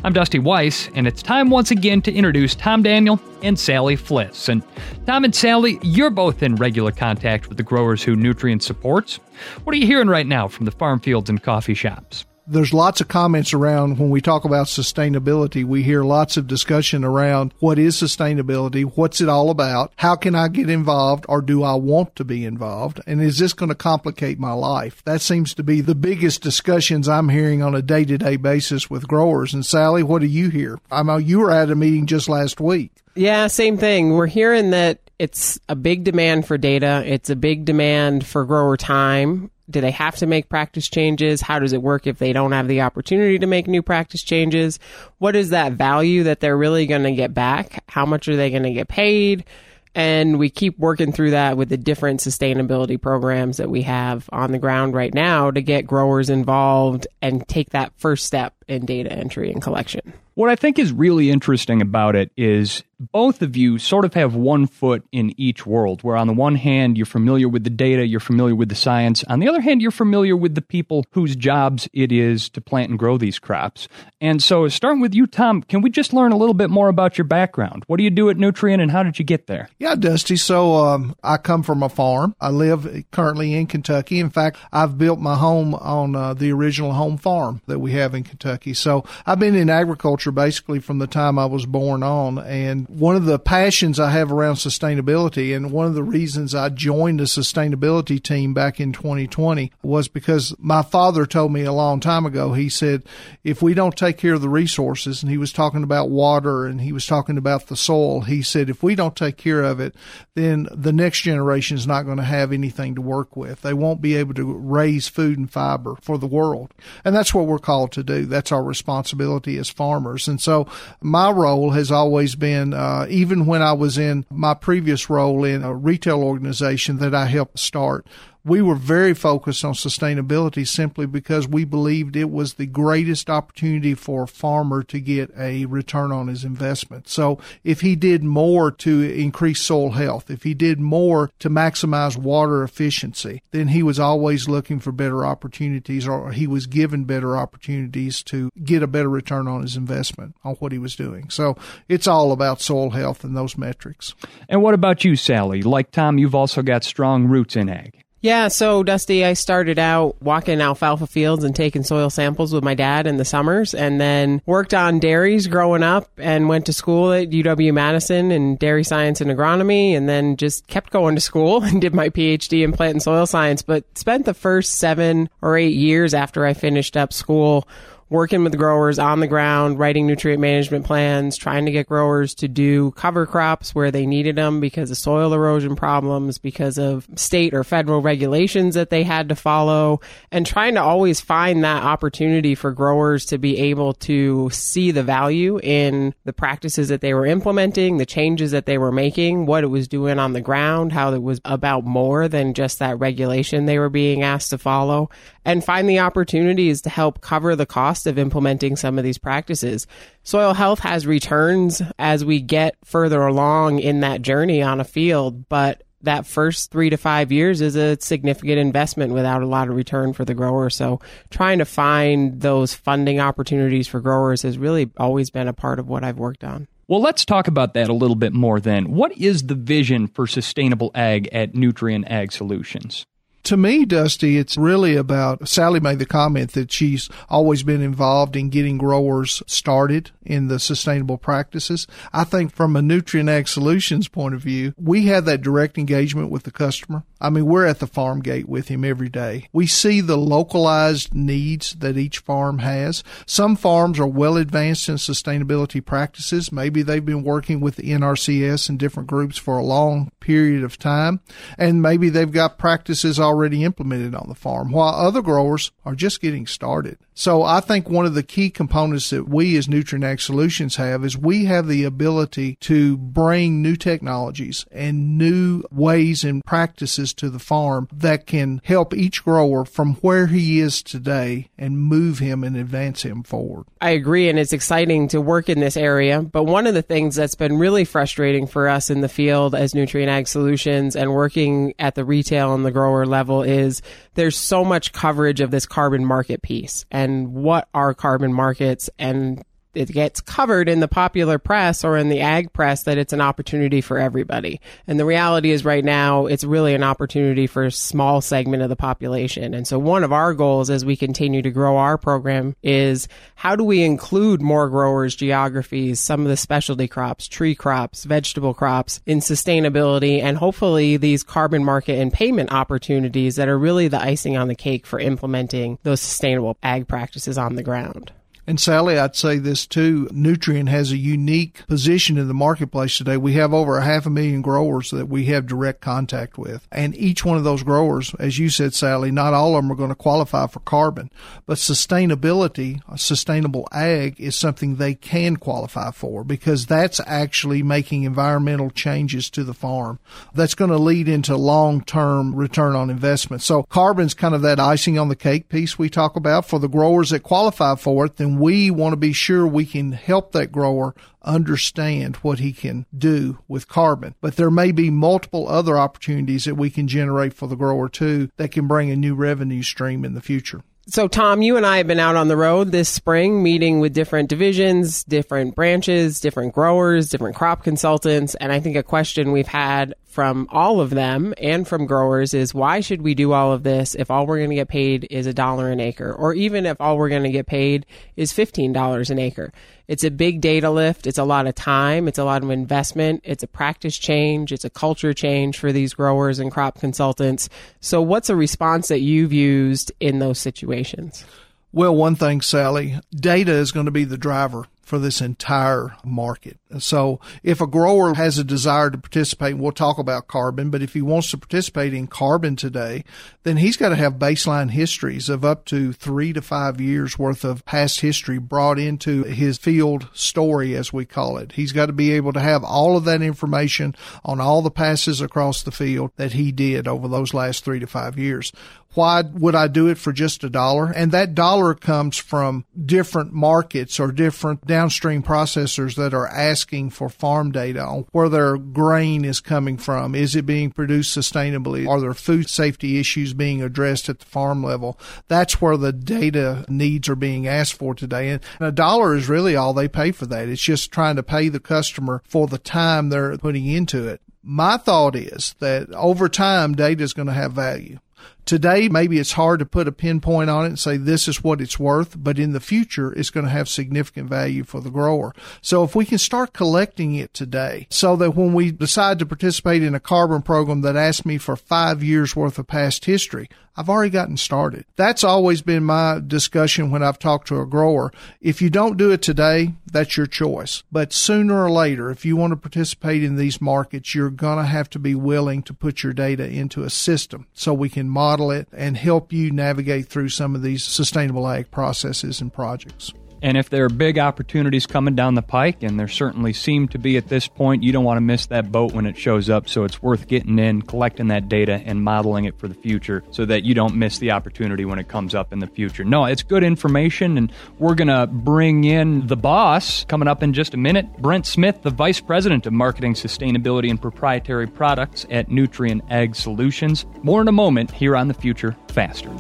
I'm 0.04 0.14
Dusty 0.14 0.40
Weiss, 0.40 0.90
and 0.96 1.08
it's 1.08 1.22
time 1.22 1.50
once 1.50 1.72
again 1.72 2.02
to 2.04 2.14
introduce 2.14 2.56
Tom 2.56 2.84
Daniel 2.84 3.20
and 3.44 3.58
Sally 3.58 3.96
Flis. 3.96 4.50
And 4.50 4.64
Tom 5.06 5.24
and 5.24 5.34
Sally, 5.34 5.80
you're 5.82 6.10
both 6.10 6.44
in 6.44 6.56
regular 6.56 6.92
contact 6.92 7.48
with 7.48 7.58
the 7.58 7.64
growers 7.64 8.04
who 8.04 8.16
Nutrien 8.16 8.62
supports. 8.62 9.20
What 9.64 9.74
are 9.74 9.78
you 9.78 9.88
hearing 9.88 10.08
right 10.08 10.28
now 10.28 10.48
from 10.48 10.66
the 10.66 10.72
farm 10.72 11.00
fields 11.00 11.30
and 11.30 11.42
coffee 11.42 11.74
shops? 11.74 12.26
There's 12.48 12.74
lots 12.74 13.02
of 13.02 13.08
comments 13.08 13.54
around 13.54 14.00
when 14.00 14.10
we 14.10 14.22
talk 14.22 14.46
about 14.46 14.68
sustainability. 14.68 15.64
We 15.64 15.84
hear 15.84 16.04
lots 16.04 16.38
of 16.38 16.48
discussion 16.48 17.04
around 17.04 17.54
what 17.60 17.80
is 17.80 17.96
sustainability? 17.96 18.84
What's 18.96 19.22
it 19.22 19.30
all 19.30 19.50
about? 19.50 19.94
How 19.98 20.16
can 20.16 20.36
I 20.36 20.48
get 20.48 20.70
involved 20.70 21.26
or 21.30 21.42
do 21.42 21.64
I 21.64 21.76
want 21.76 22.16
to 22.18 22.24
be 22.24 22.46
involved? 22.46 23.02
And 23.06 23.22
is 23.22 23.38
this 23.38 23.54
going 23.54 23.70
to 23.70 23.76
complicate 23.76 24.40
my 24.40 24.54
life? 24.54 25.04
That 25.06 25.22
seems 25.22 25.54
to 25.56 25.64
be 25.64 25.82
the 25.82 25.96
biggest 25.96 26.42
discussions 26.42 27.08
I'm 27.08 27.30
hearing 27.30 27.62
on 27.62 27.76
a 27.76 27.82
day 27.82 28.06
to 28.06 28.18
day 28.18 28.38
basis 28.38 28.90
with 28.90 29.08
growers. 29.08 29.54
And 29.54 29.66
Sally, 29.66 30.04
what 30.04 30.22
do 30.22 30.28
you 30.28 30.50
hear? 30.50 30.80
I 30.92 31.04
know 31.04 31.18
you 31.18 31.40
were 31.40 31.52
at 31.52 31.70
a 31.70 31.76
meeting 31.76 32.06
just 32.06 32.28
last 32.28 32.60
week. 32.60 32.92
Yeah, 33.16 33.48
same 33.48 33.78
thing. 33.78 34.14
We're 34.14 34.28
hearing 34.28 34.72
that 34.72 35.00
it's 35.22 35.60
a 35.70 35.76
big 35.76 36.04
demand 36.04 36.48
for 36.48 36.58
data. 36.58 37.04
It's 37.06 37.30
a 37.30 37.36
big 37.36 37.66
demand 37.66 38.26
for 38.26 38.44
grower 38.44 38.76
time 38.76 39.52
do 39.72 39.82
they 39.82 39.92
have 39.92 40.18
to 40.18 40.28
make 40.28 40.50
practice 40.50 40.90
changes? 40.90 41.42
How 41.42 41.60
does 41.60 41.74
it 41.74 41.82
work 41.82 42.06
if 42.06 42.20
they 42.20 42.34
don't 42.34 42.52
have 42.52 42.68
the 42.68 42.82
opportunity 42.82 43.40
to 43.40 43.48
make 43.48 43.68
new 43.68 43.82
practice 43.82 44.22
changes? 44.22 44.80
What 45.18 45.36
is 45.36 45.50
that 45.50 45.74
value 45.74 46.24
that 46.24 46.42
they're 46.42 46.58
really 46.58 46.86
going 46.86 47.04
to 47.04 47.14
get 47.14 47.34
back? 47.34 47.84
How 47.88 48.06
much 48.06 48.28
are 48.28 48.36
they 48.36 48.52
going 48.52 48.64
to 48.64 48.74
get 48.74 48.88
paid? 48.88 49.46
And 49.94 50.40
we 50.40 50.50
keep 50.50 50.78
working 50.78 51.12
through 51.12 51.32
that 51.32 51.58
with 51.58 51.70
the 51.70 51.78
different 51.78 52.22
sustainability 52.22 53.02
programs 53.02 53.58
that 53.58 53.70
we 53.70 53.82
have 53.82 54.30
on 54.32 54.52
the 54.52 54.60
ground 54.60 54.94
right 54.94 55.14
now 55.14 55.52
to 55.52 55.62
get 55.62 55.88
growers 55.88 56.30
involved 56.30 57.08
and 57.22 57.46
take 57.48 57.72
that 57.72 57.92
first 57.98 58.26
step 58.26 58.54
in 58.72 58.86
data 58.86 59.12
entry 59.12 59.52
and 59.52 59.62
collection. 59.62 60.14
What 60.36 60.50
I 60.50 60.56
think 60.56 60.80
is 60.80 60.94
really 60.94 61.30
interesting 61.30 61.82
about 61.82 62.16
it 62.16 62.32
is 62.38 62.84
both 63.12 63.42
of 63.42 63.58
you 63.58 63.80
sort 63.80 64.06
of 64.06 64.14
have 64.14 64.36
one 64.36 64.68
foot 64.68 65.04
in 65.12 65.34
each 65.38 65.66
world, 65.66 66.04
where 66.04 66.16
on 66.16 66.28
the 66.28 66.34
one 66.34 66.56
hand, 66.56 66.98
you're 66.98 67.06
familiar 67.06 67.50
with 67.50 67.64
the 67.64 67.70
data, 67.70 68.06
you're 68.06 68.20
familiar 68.20 68.56
with 68.56 68.70
the 68.70 68.76
science. 68.76 69.24
On 69.26 69.40
the 69.40 69.50
other 69.50 69.60
hand, 69.60 69.82
you're 69.82 69.92
familiar 69.92 70.38
with 70.38 70.56
the 70.56 70.62
people 70.62 71.04
whose 71.12 71.36
jobs 71.36 71.90
it 71.94 72.12
is 72.12 72.48
to 72.50 72.62
plant 72.62 72.92
and 72.92 73.00
grow 73.00 73.18
these 73.18 73.40
crops. 73.40 73.88
And 74.22 74.42
so, 74.42 74.68
starting 74.68 75.02
with 75.02 75.16
you, 75.16 75.28
Tom, 75.28 75.64
can 75.64 75.82
we 75.82 75.90
just 75.90 76.14
learn 76.14 76.32
a 76.32 76.38
little 76.38 76.54
bit 76.54 76.70
more 76.70 76.90
about 76.90 77.18
your 77.18 77.26
background? 77.26 77.84
What 77.88 77.98
do 77.98 78.04
you 78.04 78.10
do 78.10 78.30
at 78.30 78.38
Nutrien 78.38 78.82
and 78.82 78.92
how 78.92 79.04
did 79.04 79.20
you 79.20 79.26
get 79.26 79.48
there? 79.48 79.70
Yeah, 79.80 79.96
Dusty. 79.96 80.38
So, 80.38 80.76
um, 80.76 81.16
I 81.24 81.38
come 81.38 81.64
from 81.64 81.84
a 81.84 81.90
farm. 81.90 82.36
I 82.40 82.50
live 82.52 83.06
currently 83.12 83.54
in 83.54 83.68
Kentucky. 83.68 84.20
In 84.20 84.30
fact, 84.30 84.58
I've 84.72 84.98
built 84.98 85.20
my 85.20 85.36
home 85.36 85.74
on 85.76 86.16
uh, 86.16 86.36
the 86.36 86.52
original 86.52 86.94
home 86.94 87.18
farm 87.18 87.62
that 87.66 87.80
we 87.80 87.94
have 87.94 88.14
in 88.14 88.24
Kentucky. 88.24 88.61
So, 88.74 89.04
I've 89.26 89.40
been 89.40 89.56
in 89.56 89.70
agriculture 89.70 90.32
basically 90.32 90.80
from 90.80 91.00
the 91.00 91.08
time 91.08 91.38
I 91.38 91.46
was 91.46 91.66
born 91.66 92.04
on. 92.04 92.38
And 92.40 92.88
one 92.88 93.16
of 93.16 93.26
the 93.26 93.40
passions 93.40 94.00
I 94.00 94.12
have 94.12 94.32
around 94.32 94.56
sustainability 94.56 95.56
and 95.56 95.72
one 95.72 95.88
of 95.88 95.96
the 95.96 96.04
reasons 96.04 96.54
I 96.56 96.70
joined 96.70 97.20
the 97.20 97.26
sustainability 97.26 98.22
team 98.22 98.54
back 98.54 98.80
in 98.80 98.94
2020 98.94 99.72
was 99.82 100.08
because 100.08 100.56
my 100.60 100.82
father 100.82 101.26
told 101.26 101.52
me 101.52 101.64
a 101.64 101.74
long 101.74 102.00
time 102.00 102.26
ago, 102.26 102.54
he 102.54 102.70
said, 102.70 103.04
if 103.44 103.62
we 103.62 103.74
don't 103.74 103.98
take 103.98 104.18
care 104.18 104.34
of 104.34 104.42
the 104.42 104.50
resources, 104.50 105.22
and 105.22 105.32
he 105.32 105.38
was 105.38 105.54
talking 105.54 105.84
about 105.84 106.10
water 106.10 106.66
and 106.66 106.82
he 106.82 106.92
was 106.92 107.06
talking 107.06 107.38
about 107.38 107.68
the 107.68 107.76
soil, 107.76 108.22
he 108.22 108.42
said, 108.42 108.70
if 108.70 108.84
we 108.84 108.96
don't 108.96 109.16
take 109.16 109.38
care 109.38 109.64
of 109.64 109.80
it, 109.80 109.96
then 110.36 110.68
the 110.72 110.94
next 110.94 111.22
generation 111.22 111.78
is 111.78 111.88
not 111.88 112.04
going 112.04 112.18
to 112.18 112.24
have 112.24 112.52
anything 112.52 112.96
to 112.96 113.02
work 113.02 113.36
with. 113.36 113.62
They 113.62 113.74
won't 113.74 114.02
be 114.02 114.16
able 114.16 114.34
to 114.36 114.54
raise 114.54 115.08
food 115.08 115.38
and 115.38 115.52
fiber 115.52 115.96
for 116.02 116.18
the 116.18 116.28
world. 116.28 116.74
And 117.06 117.16
that's 117.16 117.34
what 117.34 117.46
we're 117.46 117.60
called 117.60 117.92
to 117.94 118.04
do. 118.04 118.26
That's 118.26 118.41
our 118.50 118.64
responsibility 118.64 119.58
as 119.58 119.70
farmers. 119.70 120.30
And 120.30 120.42
so 120.42 120.68
my 121.02 121.30
role 121.30 121.72
has 121.72 121.92
always 121.92 122.36
been, 122.36 122.74
uh, 122.74 123.08
even 123.10 123.46
when 123.46 123.62
I 123.62 123.74
was 123.74 123.98
in 123.98 124.26
my 124.30 124.54
previous 124.54 125.10
role 125.10 125.44
in 125.44 125.64
a 125.64 125.76
retail 125.76 126.24
organization 126.24 127.00
that 127.00 127.14
I 127.14 127.26
helped 127.26 127.60
start, 127.60 128.08
we 128.44 128.62
were 128.62 128.76
very 128.76 129.14
focused 129.14 129.64
on 129.64 129.74
sustainability 129.74 130.68
simply 130.68 131.06
because 131.06 131.48
we 131.48 131.64
believed 131.64 132.16
it 132.16 132.32
was 132.32 132.54
the 132.54 132.66
greatest 132.66 133.30
opportunity 133.30 133.94
for 133.94 134.24
a 134.24 134.28
farmer 134.28 134.84
to 134.84 135.00
get 135.00 135.32
a 135.38 135.66
return 135.66 136.12
on 136.12 136.28
his 136.28 136.44
investment. 136.44 137.08
So 137.08 137.40
if 137.64 137.82
he 137.82 137.96
did 137.96 138.24
more 138.24 138.72
to 138.72 139.02
increase 139.02 139.62
soil 139.62 139.92
health, 139.92 140.30
if 140.30 140.44
he 140.44 140.54
did 140.54 140.80
more 140.80 141.32
to 141.40 141.50
maximize 141.50 142.18
water 142.18 142.64
efficiency, 142.64 143.44
then 143.52 143.70
he 143.70 143.84
was 143.84 144.00
always 144.00 144.48
looking 144.48 144.80
for 144.80 144.92
better 144.92 145.26
opportunities 145.26 146.08
or 146.08 146.32
he 146.32 146.48
was 146.48 146.66
given 146.66 147.04
better 147.04 147.38
opportunities 147.38 148.24
to 148.24 148.50
get 148.64 148.82
a 148.82 148.88
better 148.88 149.10
return 149.10 149.48
on 149.48 149.62
his 149.62 149.76
investment 149.76 150.36
on 150.44 150.56
what 150.56 150.72
he 150.72 150.78
was 150.78 150.96
doing. 150.96 151.30
So 151.30 151.58
it's 151.88 152.08
all 152.08 152.32
about 152.32 152.62
soil 152.62 152.92
health 152.92 153.24
and 153.24 153.38
those 153.38 153.58
metrics. 153.58 154.16
And 154.50 154.62
what 154.62 154.74
about 154.74 155.04
you, 155.04 155.16
Sally? 155.16 155.62
Like 155.62 155.92
Tom, 155.92 156.18
you've 156.18 156.36
also 156.36 156.62
got 156.62 156.84
strong 156.84 157.26
roots 157.26 157.56
in 157.56 157.70
ag. 157.70 158.04
Yeah, 158.24 158.50
so 158.50 158.84
Dusty, 158.84 159.26
I 159.26 159.34
started 159.34 159.80
out 159.80 160.22
walking 160.22 160.62
alfalfa 160.62 161.08
fields 161.08 161.44
and 161.44 161.56
taking 161.56 161.82
soil 161.82 162.12
samples 162.12 162.54
with 162.54 162.64
my 162.64 162.76
dad 162.76 163.08
in 163.08 163.18
the 163.18 163.26
summers, 163.26 163.74
and 163.74 164.00
then 164.00 164.44
worked 164.46 164.76
on 164.76 165.00
dairies 165.00 165.48
growing 165.48 165.82
up 165.82 166.08
and 166.20 166.48
went 166.48 166.68
to 166.68 166.74
school 166.74 167.12
at 167.12 167.32
UW 167.32 167.74
Madison 167.74 168.32
in 168.32 168.58
dairy 168.58 168.84
science 168.84 169.22
and 169.22 169.32
agronomy, 169.32 169.98
and 169.98 170.08
then 170.08 170.38
just 170.38 170.68
kept 170.68 170.92
going 170.92 171.16
to 171.16 171.22
school 171.22 171.64
and 171.64 171.82
did 171.82 171.96
my 171.96 172.10
PhD 172.10 172.64
in 172.64 172.74
plant 172.74 172.94
and 172.94 173.02
soil 173.02 173.26
science, 173.26 173.64
but 173.64 173.86
spent 173.98 174.26
the 174.26 174.36
first 174.36 174.76
seven 174.76 175.28
or 175.42 175.58
eight 175.58 175.74
years 175.74 176.14
after 176.14 176.46
I 176.46 176.54
finished 176.54 176.96
up 176.96 177.14
school 177.14 177.68
working 178.12 178.44
with 178.44 178.58
growers 178.58 179.00
on 179.00 179.22
the 179.22 179.28
ground, 179.28 179.80
writing 179.80 180.06
nutrient 180.06 180.42
management 180.42 180.86
plans, 180.86 181.38
trying 181.38 181.66
to 181.66 181.72
get 181.72 181.88
growers 181.88 182.36
to 182.36 182.48
do 182.50 182.92
cover 182.92 183.26
crops 183.26 183.74
where 183.74 183.90
they 183.90 184.06
needed 184.06 184.36
them 184.36 184.60
because 184.60 184.92
of 184.92 184.98
soil 184.98 185.34
erosion 185.34 185.78
problems, 185.78 186.38
because 186.38 186.78
of 186.78 187.08
state 187.16 187.54
or 187.54 187.64
federal 187.64 188.02
regulations 188.02 188.76
that 188.76 188.90
they 188.90 189.02
had 189.02 189.30
to 189.30 189.36
follow, 189.36 190.02
and 190.30 190.46
trying 190.46 190.76
to 190.76 190.82
always 190.82 191.22
find 191.22 191.64
that 191.64 191.84
opportunity 191.84 192.54
for 192.54 192.74
growers 192.74 193.26
to 193.26 193.38
be 193.38 193.58
able 193.58 193.94
to 193.94 194.50
see 194.50 194.92
the 194.92 195.04
value 195.04 195.58
in 195.64 196.14
the 196.26 196.34
practices 196.34 196.90
that 196.90 197.00
they 197.00 197.14
were 197.14 197.26
implementing, 197.26 197.96
the 197.96 198.06
changes 198.06 198.52
that 198.52 198.66
they 198.66 198.78
were 198.78 198.92
making, 198.92 199.46
what 199.46 199.64
it 199.64 199.68
was 199.68 199.88
doing 199.88 200.20
on 200.20 200.34
the 200.34 200.42
ground, 200.42 200.92
how 200.92 201.14
it 201.14 201.24
was 201.24 201.40
about 201.46 201.86
more 201.86 202.28
than 202.28 202.54
just 202.54 202.80
that 202.80 203.00
regulation 203.00 203.68
they 203.68 203.80
were 203.80 203.90
being 203.90 204.22
asked 204.22 204.50
to 204.50 204.58
follow, 204.58 205.10
and 205.46 205.64
find 205.64 205.90
the 205.90 206.00
opportunities 206.00 206.82
to 206.82 206.90
help 206.90 207.22
cover 207.22 207.56
the 207.56 207.66
cost 207.66 208.08
of 208.08 208.18
implementing 208.18 208.76
some 208.76 208.98
of 208.98 209.04
these 209.04 209.18
practices. 209.18 209.88
Soil 210.24 210.54
health 210.54 210.80
has 210.80 211.08
returns 211.08 211.82
as 211.98 212.24
we 212.24 212.40
get 212.42 212.76
further 212.84 213.22
along 213.22 213.80
in 213.80 214.02
that 214.02 214.22
journey 214.22 214.62
on 214.62 214.80
a 214.80 214.86
field, 214.86 215.48
but 215.50 215.84
that 216.04 216.26
first 216.26 216.72
three 216.72 216.90
to 216.90 216.98
five 216.98 217.32
years 217.32 217.62
is 217.62 217.76
a 217.76 218.00
significant 218.00 218.58
investment 218.58 219.14
without 219.14 219.42
a 219.42 219.48
lot 219.48 219.68
of 219.68 219.76
return 219.76 220.14
for 220.14 220.26
the 220.26 220.34
grower. 220.34 220.70
So 220.70 221.00
trying 221.30 221.60
to 221.60 221.66
find 221.66 222.42
those 222.42 222.74
funding 222.74 223.20
opportunities 223.20 223.88
for 223.88 224.00
growers 224.00 224.42
has 224.42 224.58
really 224.58 224.90
always 224.98 225.30
been 225.30 225.48
a 225.48 225.54
part 225.54 225.80
of 225.80 225.88
what 225.88 226.04
I've 226.04 226.18
worked 226.18 226.44
on. 226.44 226.68
Well, 226.88 227.02
let's 227.02 227.24
talk 227.24 227.48
about 227.48 227.74
that 227.76 227.88
a 227.88 227.94
little 227.94 228.16
bit 228.16 228.34
more 228.34 228.60
then. 228.60 228.92
What 228.92 229.18
is 229.18 229.44
the 229.44 229.56
vision 229.56 230.08
for 230.08 230.28
sustainable 230.28 230.92
ag 230.94 231.30
at 231.32 231.54
Nutrien 231.54 232.04
Ag 232.10 232.32
Solutions? 232.32 233.06
To 233.44 233.58
me, 233.58 233.86
Dusty, 233.86 234.38
it's 234.38 234.56
really 234.56 234.96
about 234.96 235.48
Sally 235.48 235.80
made 235.80 236.00
the 236.00 236.06
comment 236.06 236.52
that 236.54 236.72
she's 236.72 237.10
always 237.30 237.64
been 237.64 237.82
involved 237.82 238.36
in 238.36 238.50
getting 238.50 238.78
growers 238.78 239.42
started 239.48 240.12
in 240.24 240.48
the 240.48 240.60
sustainable 240.60 241.18
practices. 241.18 241.88
I 242.14 242.24
think 242.24 242.54
from 242.54 242.76
a 242.76 242.82
Nutrien 242.82 243.30
Ag 243.30 243.48
Solutions 243.48 244.08
point 244.08 244.36
of 244.36 244.42
view, 244.42 244.74
we 244.78 245.08
have 245.08 245.26
that 245.26 245.42
direct 245.42 245.78
engagement 245.78 246.30
with 246.30 246.44
the 246.44 246.52
customer. 246.52 247.04
I 247.20 247.30
mean, 247.30 247.46
we're 247.46 247.66
at 247.66 247.80
the 247.80 247.88
farm 247.88 248.22
gate 248.22 248.48
with 248.48 248.68
him 248.68 248.84
every 248.84 249.10
day. 249.10 249.48
We 249.52 249.68
see 249.68 250.02
the 250.02 250.18
localized 250.18 251.14
needs 251.14 251.74
that 251.76 251.98
each 251.98 252.20
farm 252.20 252.60
has. 252.60 253.04
Some 253.26 253.56
farms 253.56 254.00
are 254.00 254.08
well 254.08 254.38
advanced 254.38 254.88
in 254.90 254.96
sustainability 254.96 255.84
practices. 255.84 256.52
Maybe 256.52 256.82
they've 256.82 257.06
been 257.06 257.24
working 257.24 257.60
with 257.60 257.76
the 257.76 257.92
NRCS 257.92 258.70
and 258.70 258.80
different 258.80 259.10
groups 259.10 259.38
for 259.38 259.58
a 259.58 259.64
long 259.64 260.12
period 260.20 260.64
of 260.64 260.78
time, 260.78 261.22
and 261.58 261.82
maybe 261.82 262.10
they've 262.10 262.32
got 262.32 262.58
practices 262.58 263.20
implemented 263.64 264.16
on 264.16 264.28
the 264.28 264.36
farm, 264.36 264.72
while 264.72 264.94
other 264.94 265.22
growers 265.22 265.72
are 265.86 265.96
just 265.96 266.22
getting 266.22 266.46
started. 266.48 266.98
So 267.14 267.44
I 267.44 267.60
think 267.60 267.90
one 267.90 268.06
of 268.06 268.14
the 268.14 268.24
key 268.24 268.50
components 268.50 269.10
that 269.12 269.28
we 269.28 269.56
as 269.58 269.68
Nutrien 269.68 270.04
Ag 270.04 270.22
Solutions 270.22 270.78
have 270.78 271.06
is 271.06 271.18
we 271.18 271.46
have 271.46 271.68
the 271.68 271.84
ability 271.84 272.58
to 272.62 272.98
bring 272.98 273.62
new 273.62 273.76
technologies 273.76 274.66
and 274.72 275.18
new 275.18 275.64
ways 275.72 276.24
and 276.24 276.44
practices 276.46 277.14
to 277.16 277.30
the 277.30 277.40
farm 277.40 277.88
that 277.92 278.26
can 278.26 278.62
help 278.64 278.94
each 278.94 279.24
grower 279.24 279.66
from 279.66 279.96
where 279.96 280.28
he 280.28 280.60
is 280.60 280.82
today 280.82 281.50
and 281.58 281.80
move 281.80 282.20
him 282.20 282.44
and 282.44 282.58
advance 282.58 283.04
him 283.04 283.24
forward. 283.24 283.66
I 283.80 283.92
agree, 283.92 284.30
and 284.30 284.40
it's 284.40 284.54
exciting 284.54 285.10
to 285.10 285.22
work 285.22 285.50
in 285.50 285.60
this 285.60 285.78
area. 285.78 286.22
But 286.22 286.46
one 286.46 286.66
of 286.66 286.74
the 286.74 286.82
things 286.82 287.16
that's 287.16 287.36
been 287.36 287.60
really 287.60 287.86
frustrating 287.86 288.48
for 288.48 288.68
us 288.68 288.90
in 288.90 289.02
the 289.02 289.10
field 289.10 289.54
as 289.54 289.74
Nutrien 289.74 290.08
Ag 290.08 290.28
Solutions 290.28 290.96
and 290.96 291.14
working 291.14 291.74
at 291.78 291.96
the 291.96 292.06
retail 292.06 292.56
and 292.56 292.66
the 292.66 292.72
grower 292.72 293.06
level 293.06 293.21
is 293.30 293.82
there's 294.16 294.38
so 294.38 294.66
much 294.66 294.92
coverage 294.92 295.42
of 295.42 295.52
this 295.52 295.66
carbon 295.66 296.06
market 296.06 296.42
piece 296.42 296.86
and 296.92 297.34
what 297.34 297.68
are 297.74 297.94
carbon 297.94 298.34
markets 298.34 298.90
and 298.98 299.44
it 299.74 299.90
gets 299.90 300.22
covered 300.22 300.68
in 300.68 300.80
the 300.80 300.88
popular 300.88 301.40
press 301.40 301.84
or 301.84 301.98
in 301.98 302.10
the 302.10 302.22
ag 302.22 302.52
press 302.54 302.84
that 302.84 302.98
it's 302.98 303.14
an 303.14 303.22
opportunity 303.22 303.82
for 303.82 303.98
everybody. 303.98 304.60
And 304.88 305.00
the 305.00 305.06
reality 305.06 305.52
is 305.52 305.64
right 305.64 305.84
now 305.84 306.26
it's 306.26 306.44
really 306.44 306.74
an 306.74 306.84
opportunity 306.84 307.48
for 307.48 307.66
a 307.66 307.72
small 307.72 308.22
segment 308.22 308.64
of 308.64 308.70
the 308.70 308.76
population. 308.76 309.54
And 309.54 309.68
so 309.68 309.80
one 309.80 310.04
of 310.04 310.12
our 310.12 310.34
goals 310.34 310.70
as 310.70 310.84
we 310.84 310.96
continue 310.96 311.42
to 311.42 311.52
grow 311.52 311.78
our 311.78 311.98
program 311.98 312.56
is 312.62 313.08
how 313.36 313.56
do 313.56 313.64
we 313.64 313.84
include 313.84 314.42
more 314.42 314.70
growers, 314.70 315.16
geographies, 315.16 316.00
some 316.00 316.22
of 316.22 316.28
the 316.28 316.38
specialty 316.38 316.88
crops, 316.88 317.28
tree 317.28 317.56
crops, 317.56 318.04
vegetable 318.04 318.54
crops 318.54 319.02
in 319.06 319.20
sustainability 319.20 320.22
and 320.22 320.38
hopefully 320.38 320.98
these 320.98 321.24
carbon 321.24 321.64
market 321.64 322.00
and 322.00 322.12
payment 322.12 322.52
opportunities 322.52 323.38
that 323.38 323.48
are 323.48 323.58
really 323.58 323.88
the 323.88 324.02
icing 324.02 324.38
on 324.38 324.48
the 324.48 324.56
cake 324.56 324.86
for 324.86 325.00
implementing 325.00 325.78
those 325.84 326.02
sustainable 326.02 326.58
ag 326.62 326.88
practices 326.88 327.38
on 327.38 327.56
the 327.56 327.64
ground. 327.64 328.12
And 328.48 328.60
Sally, 328.60 328.98
I'd 328.98 329.16
say 329.16 329.38
this 329.38 329.68
too. 329.68 330.08
Nutrien 330.12 330.68
has 330.68 330.92
a 330.92 330.98
unique 330.98 331.66
position 331.68 332.18
in 332.18 332.28
the 332.28 332.34
marketplace 332.34 332.98
today. 332.98 333.16
We 333.16 333.34
have 333.34 333.54
over 333.54 333.78
a 333.78 333.84
half 333.84 334.06
a 334.06 334.10
million 334.10 334.42
growers 334.42 334.90
that 334.92 335.08
we 335.08 335.26
have 335.26 335.46
direct 335.46 335.80
contact 335.82 336.38
with. 336.38 336.68
And 336.72 336.96
each 336.96 337.24
one 337.24 337.38
of 337.38 337.44
those 337.44 337.62
growers, 337.64 338.16
as 338.20 338.40
you 338.40 338.50
said, 338.50 338.74
Sally, 338.74 339.12
not 339.12 339.34
all 339.34 339.56
of 339.56 339.64
them 339.64 339.72
are 339.72 339.76
going 339.76 339.90
to 339.90 339.96
qualify 339.96 340.48
for 340.48 340.60
carbon, 340.62 341.12
but 341.46 341.58
sustainability, 341.58 342.82
sustainable 342.98 343.68
ag 343.72 344.20
is 344.20 344.36
something 344.36 344.76
they 344.76 344.96
can 344.96 345.38
qualify 345.38 345.92
for 345.92 346.24
because 346.24 346.66
that's 346.66 347.00
actually 347.06 347.62
making 347.62 348.04
environmental 348.04 348.72
changes 348.72 349.30
to 349.30 349.44
the 349.44 349.54
farm. 349.54 350.00
That's 350.34 350.56
going 350.56 350.72
to 350.72 350.78
lead 350.78 351.08
into 351.08 351.38
long-term 351.38 352.36
return 352.36 352.76
on 352.76 352.90
investment. 352.90 353.44
So 353.44 353.64
carbon's 353.64 354.14
kind 354.16 354.34
of 354.34 354.42
that 354.42 354.60
icing 354.60 354.98
on 354.98 355.10
the 355.10 355.16
cake 355.16 355.48
piece 355.48 355.78
we 355.78 355.90
talk 355.90 356.16
about 356.16 356.46
for 356.48 356.58
the 356.58 356.68
growers 356.68 357.12
that 357.12 357.22
qualify 357.22 357.76
for 357.76 358.06
it. 358.06 358.16
Then 358.18 358.31
we 358.40 358.72
want 358.72 358.94
to 358.94 358.98
be 358.98 359.14
sure 359.14 359.46
we 359.46 359.66
can 359.66 359.92
help 359.92 360.32
that 360.32 360.52
grower 360.52 360.96
understand 361.22 362.16
what 362.18 362.40
he 362.40 362.52
can 362.52 362.86
do 362.96 363.40
with 363.48 363.68
carbon. 363.68 364.16
But 364.22 364.36
there 364.36 364.52
may 364.52 364.72
be 364.72 364.90
multiple 364.90 365.48
other 365.48 365.78
opportunities 365.78 366.46
that 366.46 366.56
we 366.56 366.70
can 366.70 366.88
generate 366.88 367.34
for 367.34 367.48
the 367.48 367.56
grower 367.56 367.90
too 367.90 368.30
that 368.38 368.52
can 368.52 368.68
bring 368.68 368.90
a 368.90 368.96
new 368.96 369.16
revenue 369.16 369.64
stream 369.64 370.04
in 370.04 370.14
the 370.14 370.22
future. 370.22 370.64
So, 370.88 371.08
Tom, 371.08 371.44
you 371.44 371.58
and 371.58 371.66
I 371.66 371.78
have 371.78 371.88
been 371.88 372.00
out 372.00 372.16
on 372.16 372.28
the 372.28 372.36
road 372.36 372.72
this 372.72 372.90
spring 372.90 373.44
meeting 373.44 373.80
with 373.80 373.94
different 373.94 374.30
divisions, 374.30 375.04
different 375.04 375.56
branches, 375.56 376.20
different 376.20 376.54
growers, 376.54 377.10
different 377.10 377.36
crop 377.36 377.64
consultants. 377.64 378.34
And 378.36 378.52
I 378.52 378.60
think 378.60 378.76
a 378.76 378.84
question 378.84 379.32
we've 379.32 379.48
had 379.48 379.94
from 380.12 380.46
all 380.52 380.82
of 380.82 380.90
them 380.90 381.34
and 381.38 381.66
from 381.66 381.86
growers 381.86 382.34
is 382.34 382.54
why 382.54 382.82
should 382.82 383.02
we 383.02 383.16
do 383.16 383.32
all 383.32 383.54
of 383.54 383.64
this 383.64 383.96
if 383.96 384.12
all 384.12 384.28
we're 384.28 384.40
going 384.40 384.50
to 384.50 384.56
get 384.56 384.68
paid 384.68 385.08
is 385.10 385.26
a 385.26 385.34
dollar 385.34 385.70
an 385.70 385.80
acre? 385.80 386.12
Or 386.12 386.34
even 386.34 386.66
if 386.66 386.80
all 386.82 386.98
we're 386.98 387.10
going 387.10 387.24
to 387.24 387.32
get 387.32 387.48
paid 387.48 387.86
is 388.18 388.34
$15 388.34 389.10
an 389.10 389.20
acre. 389.20 389.54
It's 389.88 390.04
a 390.04 390.12
big 390.12 390.42
data 390.42 390.70
lift. 390.70 391.08
It's 391.08 391.18
a 391.18 391.24
lot 391.24 391.48
of 391.48 391.56
time. 391.56 392.10
It's 392.10 392.20
a 392.20 392.26
lot 392.26 392.44
of 392.44 392.50
investment. 392.50 393.22
It's 393.24 393.44
a 393.44 393.48
practice 393.48 393.98
change. 393.98 394.52
It's 394.52 394.66
a 394.66 394.70
culture 394.70 395.14
change 395.14 395.58
for 395.58 395.72
these 395.72 395.94
growers 395.94 396.40
and 396.40 396.52
crop 396.52 396.80
consultants. 396.80 397.48
So 397.80 398.02
what's 398.02 398.30
a 398.30 398.36
response 398.36 398.90
that 398.90 399.00
you've 399.00 399.34
used 399.34 399.94
in 400.02 400.20
those 400.20 400.40
situations? 400.40 401.24
Well, 401.72 401.96
one 401.96 402.16
thing, 402.16 402.42
Sally, 402.42 403.00
data 403.16 403.54
is 403.54 403.72
going 403.72 403.86
to 403.86 403.92
be 403.92 404.04
the 404.04 404.18
driver 404.18 404.66
for 404.92 405.00
this 405.00 405.22
entire 405.22 405.96
market. 406.04 406.58
So 406.80 407.22
if 407.44 407.62
a 407.62 407.66
grower 407.66 408.14
has 408.16 408.38
a 408.38 408.44
desire 408.44 408.90
to 408.90 408.98
participate, 408.98 409.58
we'll 409.58 409.72
talk 409.72 409.98
about 409.98 410.28
carbon, 410.28 410.70
but 410.70 410.82
if 410.82 410.92
he 410.92 411.02
wants 411.02 411.32
to 411.32 411.38
participate 411.38 411.94
in 411.94 412.08
carbon 412.08 412.58
today, 412.58 413.06
then 413.44 413.56
he's 413.56 413.78
got 413.78 413.90
to 413.90 413.96
have 413.96 414.16
baseline 414.16 414.72
histories 414.72 415.30
of 415.30 415.46
up 415.46 415.64
to 415.68 415.94
three 415.94 416.34
to 416.34 416.42
five 416.42 416.82
years 416.82 417.18
worth 417.18 417.46
of 417.46 417.64
past 417.64 418.02
history 418.02 418.38
brought 418.38 418.78
into 418.78 419.24
his 419.24 419.58
field 419.58 420.10
story, 420.12 420.76
as 420.76 420.92
we 420.92 421.06
call 421.06 421.38
it. 421.38 421.54
He's 421.54 421.72
got 421.72 421.86
to 421.86 421.94
be 421.94 422.12
able 422.12 422.34
to 422.34 422.42
have 422.42 422.62
all 422.66 422.98
of 422.98 423.06
that 423.06 423.22
information 423.22 423.96
on 424.26 424.42
all 424.42 424.62
the 424.62 424.70
passes 424.70 425.22
across 425.22 425.64
the 425.64 425.72
field 425.72 426.12
that 426.18 426.34
he 426.34 426.52
did 426.52 426.86
over 426.86 427.08
those 427.08 427.34
last 427.34 427.64
three 427.64 427.80
to 427.80 427.88
five 427.88 428.20
years. 428.20 428.52
Why 428.94 429.22
would 429.22 429.56
I 429.56 429.68
do 429.68 429.88
it 429.88 429.98
for 429.98 430.12
just 430.12 430.44
a 430.44 430.50
dollar? 430.50 430.92
And 430.92 431.12
that 431.12 431.36
dollar 431.36 431.74
comes 431.74 432.18
from 432.18 432.66
different 432.86 433.34
markets 433.34 434.00
or 434.00 434.12
different 434.12 434.66
downstream 434.68 435.24
processors 435.24 435.96
that 435.96 436.14
are 436.14 436.28
asking 436.28 436.90
for 436.92 437.10
farm 437.10 437.52
data 437.52 437.82
on 437.82 438.06
where 438.12 438.30
their 438.30 438.58
grain 438.58 439.24
is 439.24 439.40
coming 439.40 439.78
from. 439.78 440.16
Is 440.16 440.36
it 440.36 440.46
being 440.46 440.72
produced 440.72 441.18
sustainably? 441.18 441.88
Are 441.88 442.02
there 442.02 442.14
food 442.14 442.50
safety 442.50 443.00
issues 443.00 443.34
being 443.34 443.62
addressed 443.62 444.10
at 444.10 444.20
the 444.20 444.26
farm 444.26 444.64
level? 444.64 445.00
That's 445.28 445.62
where 445.62 445.78
the 445.78 445.94
data 445.94 446.66
needs 446.68 447.08
are 447.08 447.16
being 447.16 447.48
asked 447.48 447.74
for 447.74 447.96
today. 447.96 448.30
And 448.30 448.42
a 448.60 448.72
dollar 448.72 449.16
is 449.16 449.30
really 449.30 449.56
all 449.56 449.74
they 449.74 449.88
pay 449.88 450.12
for 450.12 450.26
that. 450.26 450.50
It's 450.50 450.62
just 450.62 450.92
trying 450.92 451.16
to 451.16 451.24
pay 451.24 451.50
the 451.50 451.60
customer 451.60 452.22
for 452.28 452.48
the 452.48 452.58
time 452.58 453.10
they're 453.10 453.38
putting 453.38 453.68
into 453.68 454.08
it. 454.08 454.22
My 454.44 454.78
thought 454.78 455.16
is 455.16 455.56
that 455.60 455.92
over 455.94 456.28
time, 456.28 456.74
data 456.74 457.04
is 457.04 457.14
going 457.14 457.28
to 457.28 457.34
have 457.34 457.54
value. 457.54 458.00
Today, 458.46 458.90
maybe 458.90 459.20
it's 459.20 459.34
hard 459.34 459.60
to 459.60 459.66
put 459.66 459.88
a 459.88 459.92
pinpoint 459.92 460.50
on 460.50 460.66
it 460.66 460.70
and 460.70 460.80
say 460.80 460.98
this 460.98 461.28
is 461.28 461.44
what 461.44 461.62
it's 461.62 461.80
worth, 461.80 462.22
but 462.22 462.40
in 462.40 462.54
the 462.54 462.60
future, 462.60 463.14
it's 463.14 463.30
going 463.30 463.46
to 463.46 463.52
have 463.52 463.70
significant 463.70 464.30
value 464.30 464.64
for 464.64 464.82
the 464.82 464.90
grower. 464.90 465.34
So 465.62 465.84
if 465.84 465.96
we 465.96 466.06
can 466.06 466.18
start 466.18 466.54
collecting 466.54 467.16
it 467.16 467.34
today 467.34 467.88
so 467.90 468.16
that 468.18 468.36
when 468.36 468.54
we 468.54 468.72
decide 468.72 469.20
to 469.20 469.26
participate 469.26 469.84
in 469.84 469.96
a 469.96 470.00
carbon 470.00 470.42
program 470.42 470.82
that 470.82 470.96
asks 470.96 471.26
me 471.26 471.38
for 471.38 471.56
five 471.56 472.04
years 472.04 472.36
worth 472.36 472.58
of 472.58 472.68
past 472.68 473.06
history, 473.06 473.48
I've 473.76 473.90
already 473.90 474.10
gotten 474.10 474.36
started. 474.36 474.86
That's 474.98 475.24
always 475.24 475.62
been 475.62 475.86
my 475.86 476.20
discussion 476.26 476.92
when 476.92 477.02
I've 477.02 477.20
talked 477.20 477.48
to 477.48 477.62
a 477.62 477.66
grower. 477.66 478.12
If 478.42 478.62
you 478.62 478.70
don't 478.70 478.98
do 478.98 479.12
it 479.12 479.22
today, 479.22 479.76
that's 479.90 480.18
your 480.18 480.26
choice. 480.26 480.84
But 480.92 481.14
sooner 481.14 481.64
or 481.64 481.72
later, 481.72 482.12
if 482.12 482.26
you 482.26 482.36
want 482.36 482.52
to 482.52 482.58
participate 482.58 483.24
in 483.24 483.38
these 483.38 483.62
markets, 483.62 484.14
you're 484.14 484.30
going 484.30 484.58
to 484.58 484.66
have 484.66 484.90
to 484.92 485.00
be 485.00 485.16
willing 485.16 485.64
to 485.64 485.74
put 485.74 486.04
your 486.04 486.12
data 486.12 486.48
into 486.50 486.84
a 486.84 486.90
system 486.90 487.48
so 487.54 487.74
we 487.74 487.90
can 487.90 488.10
model 488.10 488.31
it 488.40 488.68
and 488.72 488.96
help 488.96 489.34
you 489.34 489.52
navigate 489.52 490.08
through 490.08 490.30
some 490.30 490.56
of 490.56 490.62
these 490.62 490.84
sustainable 490.84 491.48
ag 491.48 491.70
processes 491.72 492.40
and 492.40 492.54
projects. 492.54 493.12
And 493.42 493.58
if 493.58 493.70
there 493.70 493.86
are 493.86 493.90
big 493.90 494.20
opportunities 494.20 494.86
coming 494.86 495.16
down 495.16 495.36
the 495.36 495.42
pike, 495.42 495.82
and 495.82 496.00
there 496.00 496.08
certainly 496.08 496.54
seem 496.54 496.88
to 496.90 497.00
be 497.00 497.18
at 497.18 497.28
this 497.28 497.48
point, 497.48 497.84
you 497.84 497.92
don't 497.92 498.04
want 498.04 498.18
to 498.18 498.22
miss 498.22 498.46
that 498.48 498.72
boat 498.72 498.94
when 498.94 499.06
it 499.06 499.18
shows 499.18 499.50
up. 499.50 499.68
So 499.68 499.84
it's 499.84 500.02
worth 500.02 500.28
getting 500.28 500.60
in, 500.60 500.82
collecting 500.82 501.28
that 501.30 501.50
data, 501.50 501.82
and 501.86 502.04
modeling 502.04 502.46
it 502.46 502.58
for 502.60 502.68
the 502.68 502.76
future 502.76 503.24
so 503.32 503.46
that 503.46 503.64
you 503.64 503.74
don't 503.74 503.96
miss 503.96 504.20
the 504.20 504.32
opportunity 504.32 504.86
when 504.86 505.00
it 505.00 505.08
comes 505.08 505.34
up 505.34 505.52
in 505.52 505.60
the 505.60 505.68
future. 505.68 506.04
No, 506.04 506.26
it's 506.26 506.44
good 506.44 506.64
information, 506.64 507.38
and 507.38 507.52
we're 507.80 507.96
going 507.96 508.08
to 508.08 508.28
bring 508.28 508.84
in 508.84 509.26
the 509.28 509.38
boss 509.38 510.06
coming 510.06 510.28
up 510.28 510.44
in 510.44 510.54
just 510.54 510.74
a 510.74 510.78
minute 510.78 511.18
Brent 511.18 511.46
Smith, 511.46 511.82
the 511.82 511.90
Vice 511.90 512.20
President 512.20 512.66
of 512.66 512.74
Marketing, 512.74 513.14
Sustainability, 513.14 513.90
and 513.90 514.02
Proprietary 514.02 514.68
Products 514.68 515.26
at 515.30 515.50
Nutrien 515.50 516.02
Ag 516.10 516.36
Solutions. 516.36 517.06
More 517.24 517.42
in 517.42 517.48
a 517.48 517.52
moment 517.52 517.92
here 517.92 518.16
on 518.16 518.28
The 518.28 518.34
Future 518.34 518.76
Faster. 518.90 519.32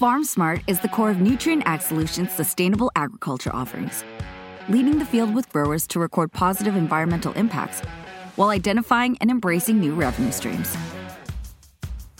FarmSmart 0.00 0.62
is 0.66 0.80
the 0.80 0.88
core 0.88 1.10
of 1.10 1.18
Nutrien 1.18 1.62
Ag 1.66 1.82
Solutions' 1.82 2.32
sustainable 2.32 2.90
agriculture 2.96 3.54
offerings, 3.54 4.02
leading 4.70 4.98
the 4.98 5.04
field 5.04 5.34
with 5.34 5.46
growers 5.50 5.86
to 5.88 5.98
record 5.98 6.32
positive 6.32 6.74
environmental 6.74 7.34
impacts 7.34 7.82
while 8.36 8.48
identifying 8.48 9.18
and 9.20 9.30
embracing 9.30 9.78
new 9.78 9.92
revenue 9.92 10.32
streams. 10.32 10.74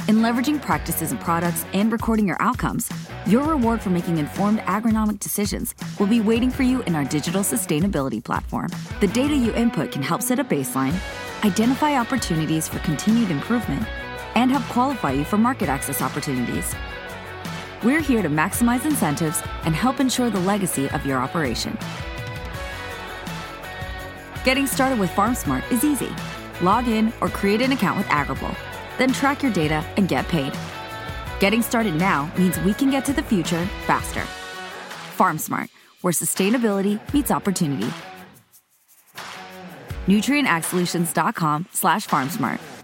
In 0.08 0.16
leveraging 0.16 0.60
practices 0.60 1.10
and 1.10 1.18
products 1.22 1.64
and 1.72 1.90
recording 1.90 2.28
your 2.28 2.36
outcomes, 2.38 2.90
your 3.24 3.44
reward 3.44 3.80
for 3.80 3.88
making 3.88 4.18
informed 4.18 4.58
agronomic 4.66 5.18
decisions 5.18 5.74
will 5.98 6.06
be 6.06 6.20
waiting 6.20 6.50
for 6.50 6.64
you 6.64 6.82
in 6.82 6.94
our 6.94 7.04
digital 7.04 7.40
sustainability 7.40 8.22
platform. 8.22 8.68
The 9.00 9.06
data 9.06 9.34
you 9.34 9.54
input 9.54 9.90
can 9.90 10.02
help 10.02 10.20
set 10.20 10.38
a 10.38 10.44
baseline, 10.44 10.94
identify 11.46 11.98
opportunities 11.98 12.68
for 12.68 12.78
continued 12.80 13.30
improvement, 13.30 13.88
and 14.34 14.50
help 14.50 14.64
qualify 14.64 15.12
you 15.12 15.24
for 15.24 15.38
market 15.38 15.70
access 15.70 16.02
opportunities. 16.02 16.74
We're 17.82 18.00
here 18.00 18.20
to 18.20 18.28
maximize 18.28 18.84
incentives 18.84 19.42
and 19.64 19.74
help 19.74 20.00
ensure 20.00 20.28
the 20.28 20.40
legacy 20.40 20.90
of 20.90 21.06
your 21.06 21.18
operation. 21.18 21.78
Getting 24.44 24.66
started 24.66 24.98
with 24.98 25.08
FarmSmart 25.10 25.70
is 25.72 25.82
easy. 25.82 26.10
Log 26.60 26.88
in 26.88 27.10
or 27.22 27.30
create 27.30 27.62
an 27.62 27.72
account 27.72 27.96
with 27.96 28.06
Agrible, 28.08 28.54
then 28.98 29.14
track 29.14 29.42
your 29.42 29.52
data 29.52 29.82
and 29.96 30.08
get 30.08 30.28
paid. 30.28 30.52
Getting 31.38 31.62
started 31.62 31.94
now 31.94 32.30
means 32.36 32.60
we 32.60 32.74
can 32.74 32.90
get 32.90 33.06
to 33.06 33.14
the 33.14 33.22
future 33.22 33.64
faster. 33.86 34.20
FarmSmart, 35.16 35.70
where 36.02 36.12
sustainability 36.12 37.00
meets 37.14 37.30
opportunity. 37.30 37.90
NutrienAgSolutions.com 40.06 41.66
slash 41.72 42.06
FarmSmart. 42.06 42.79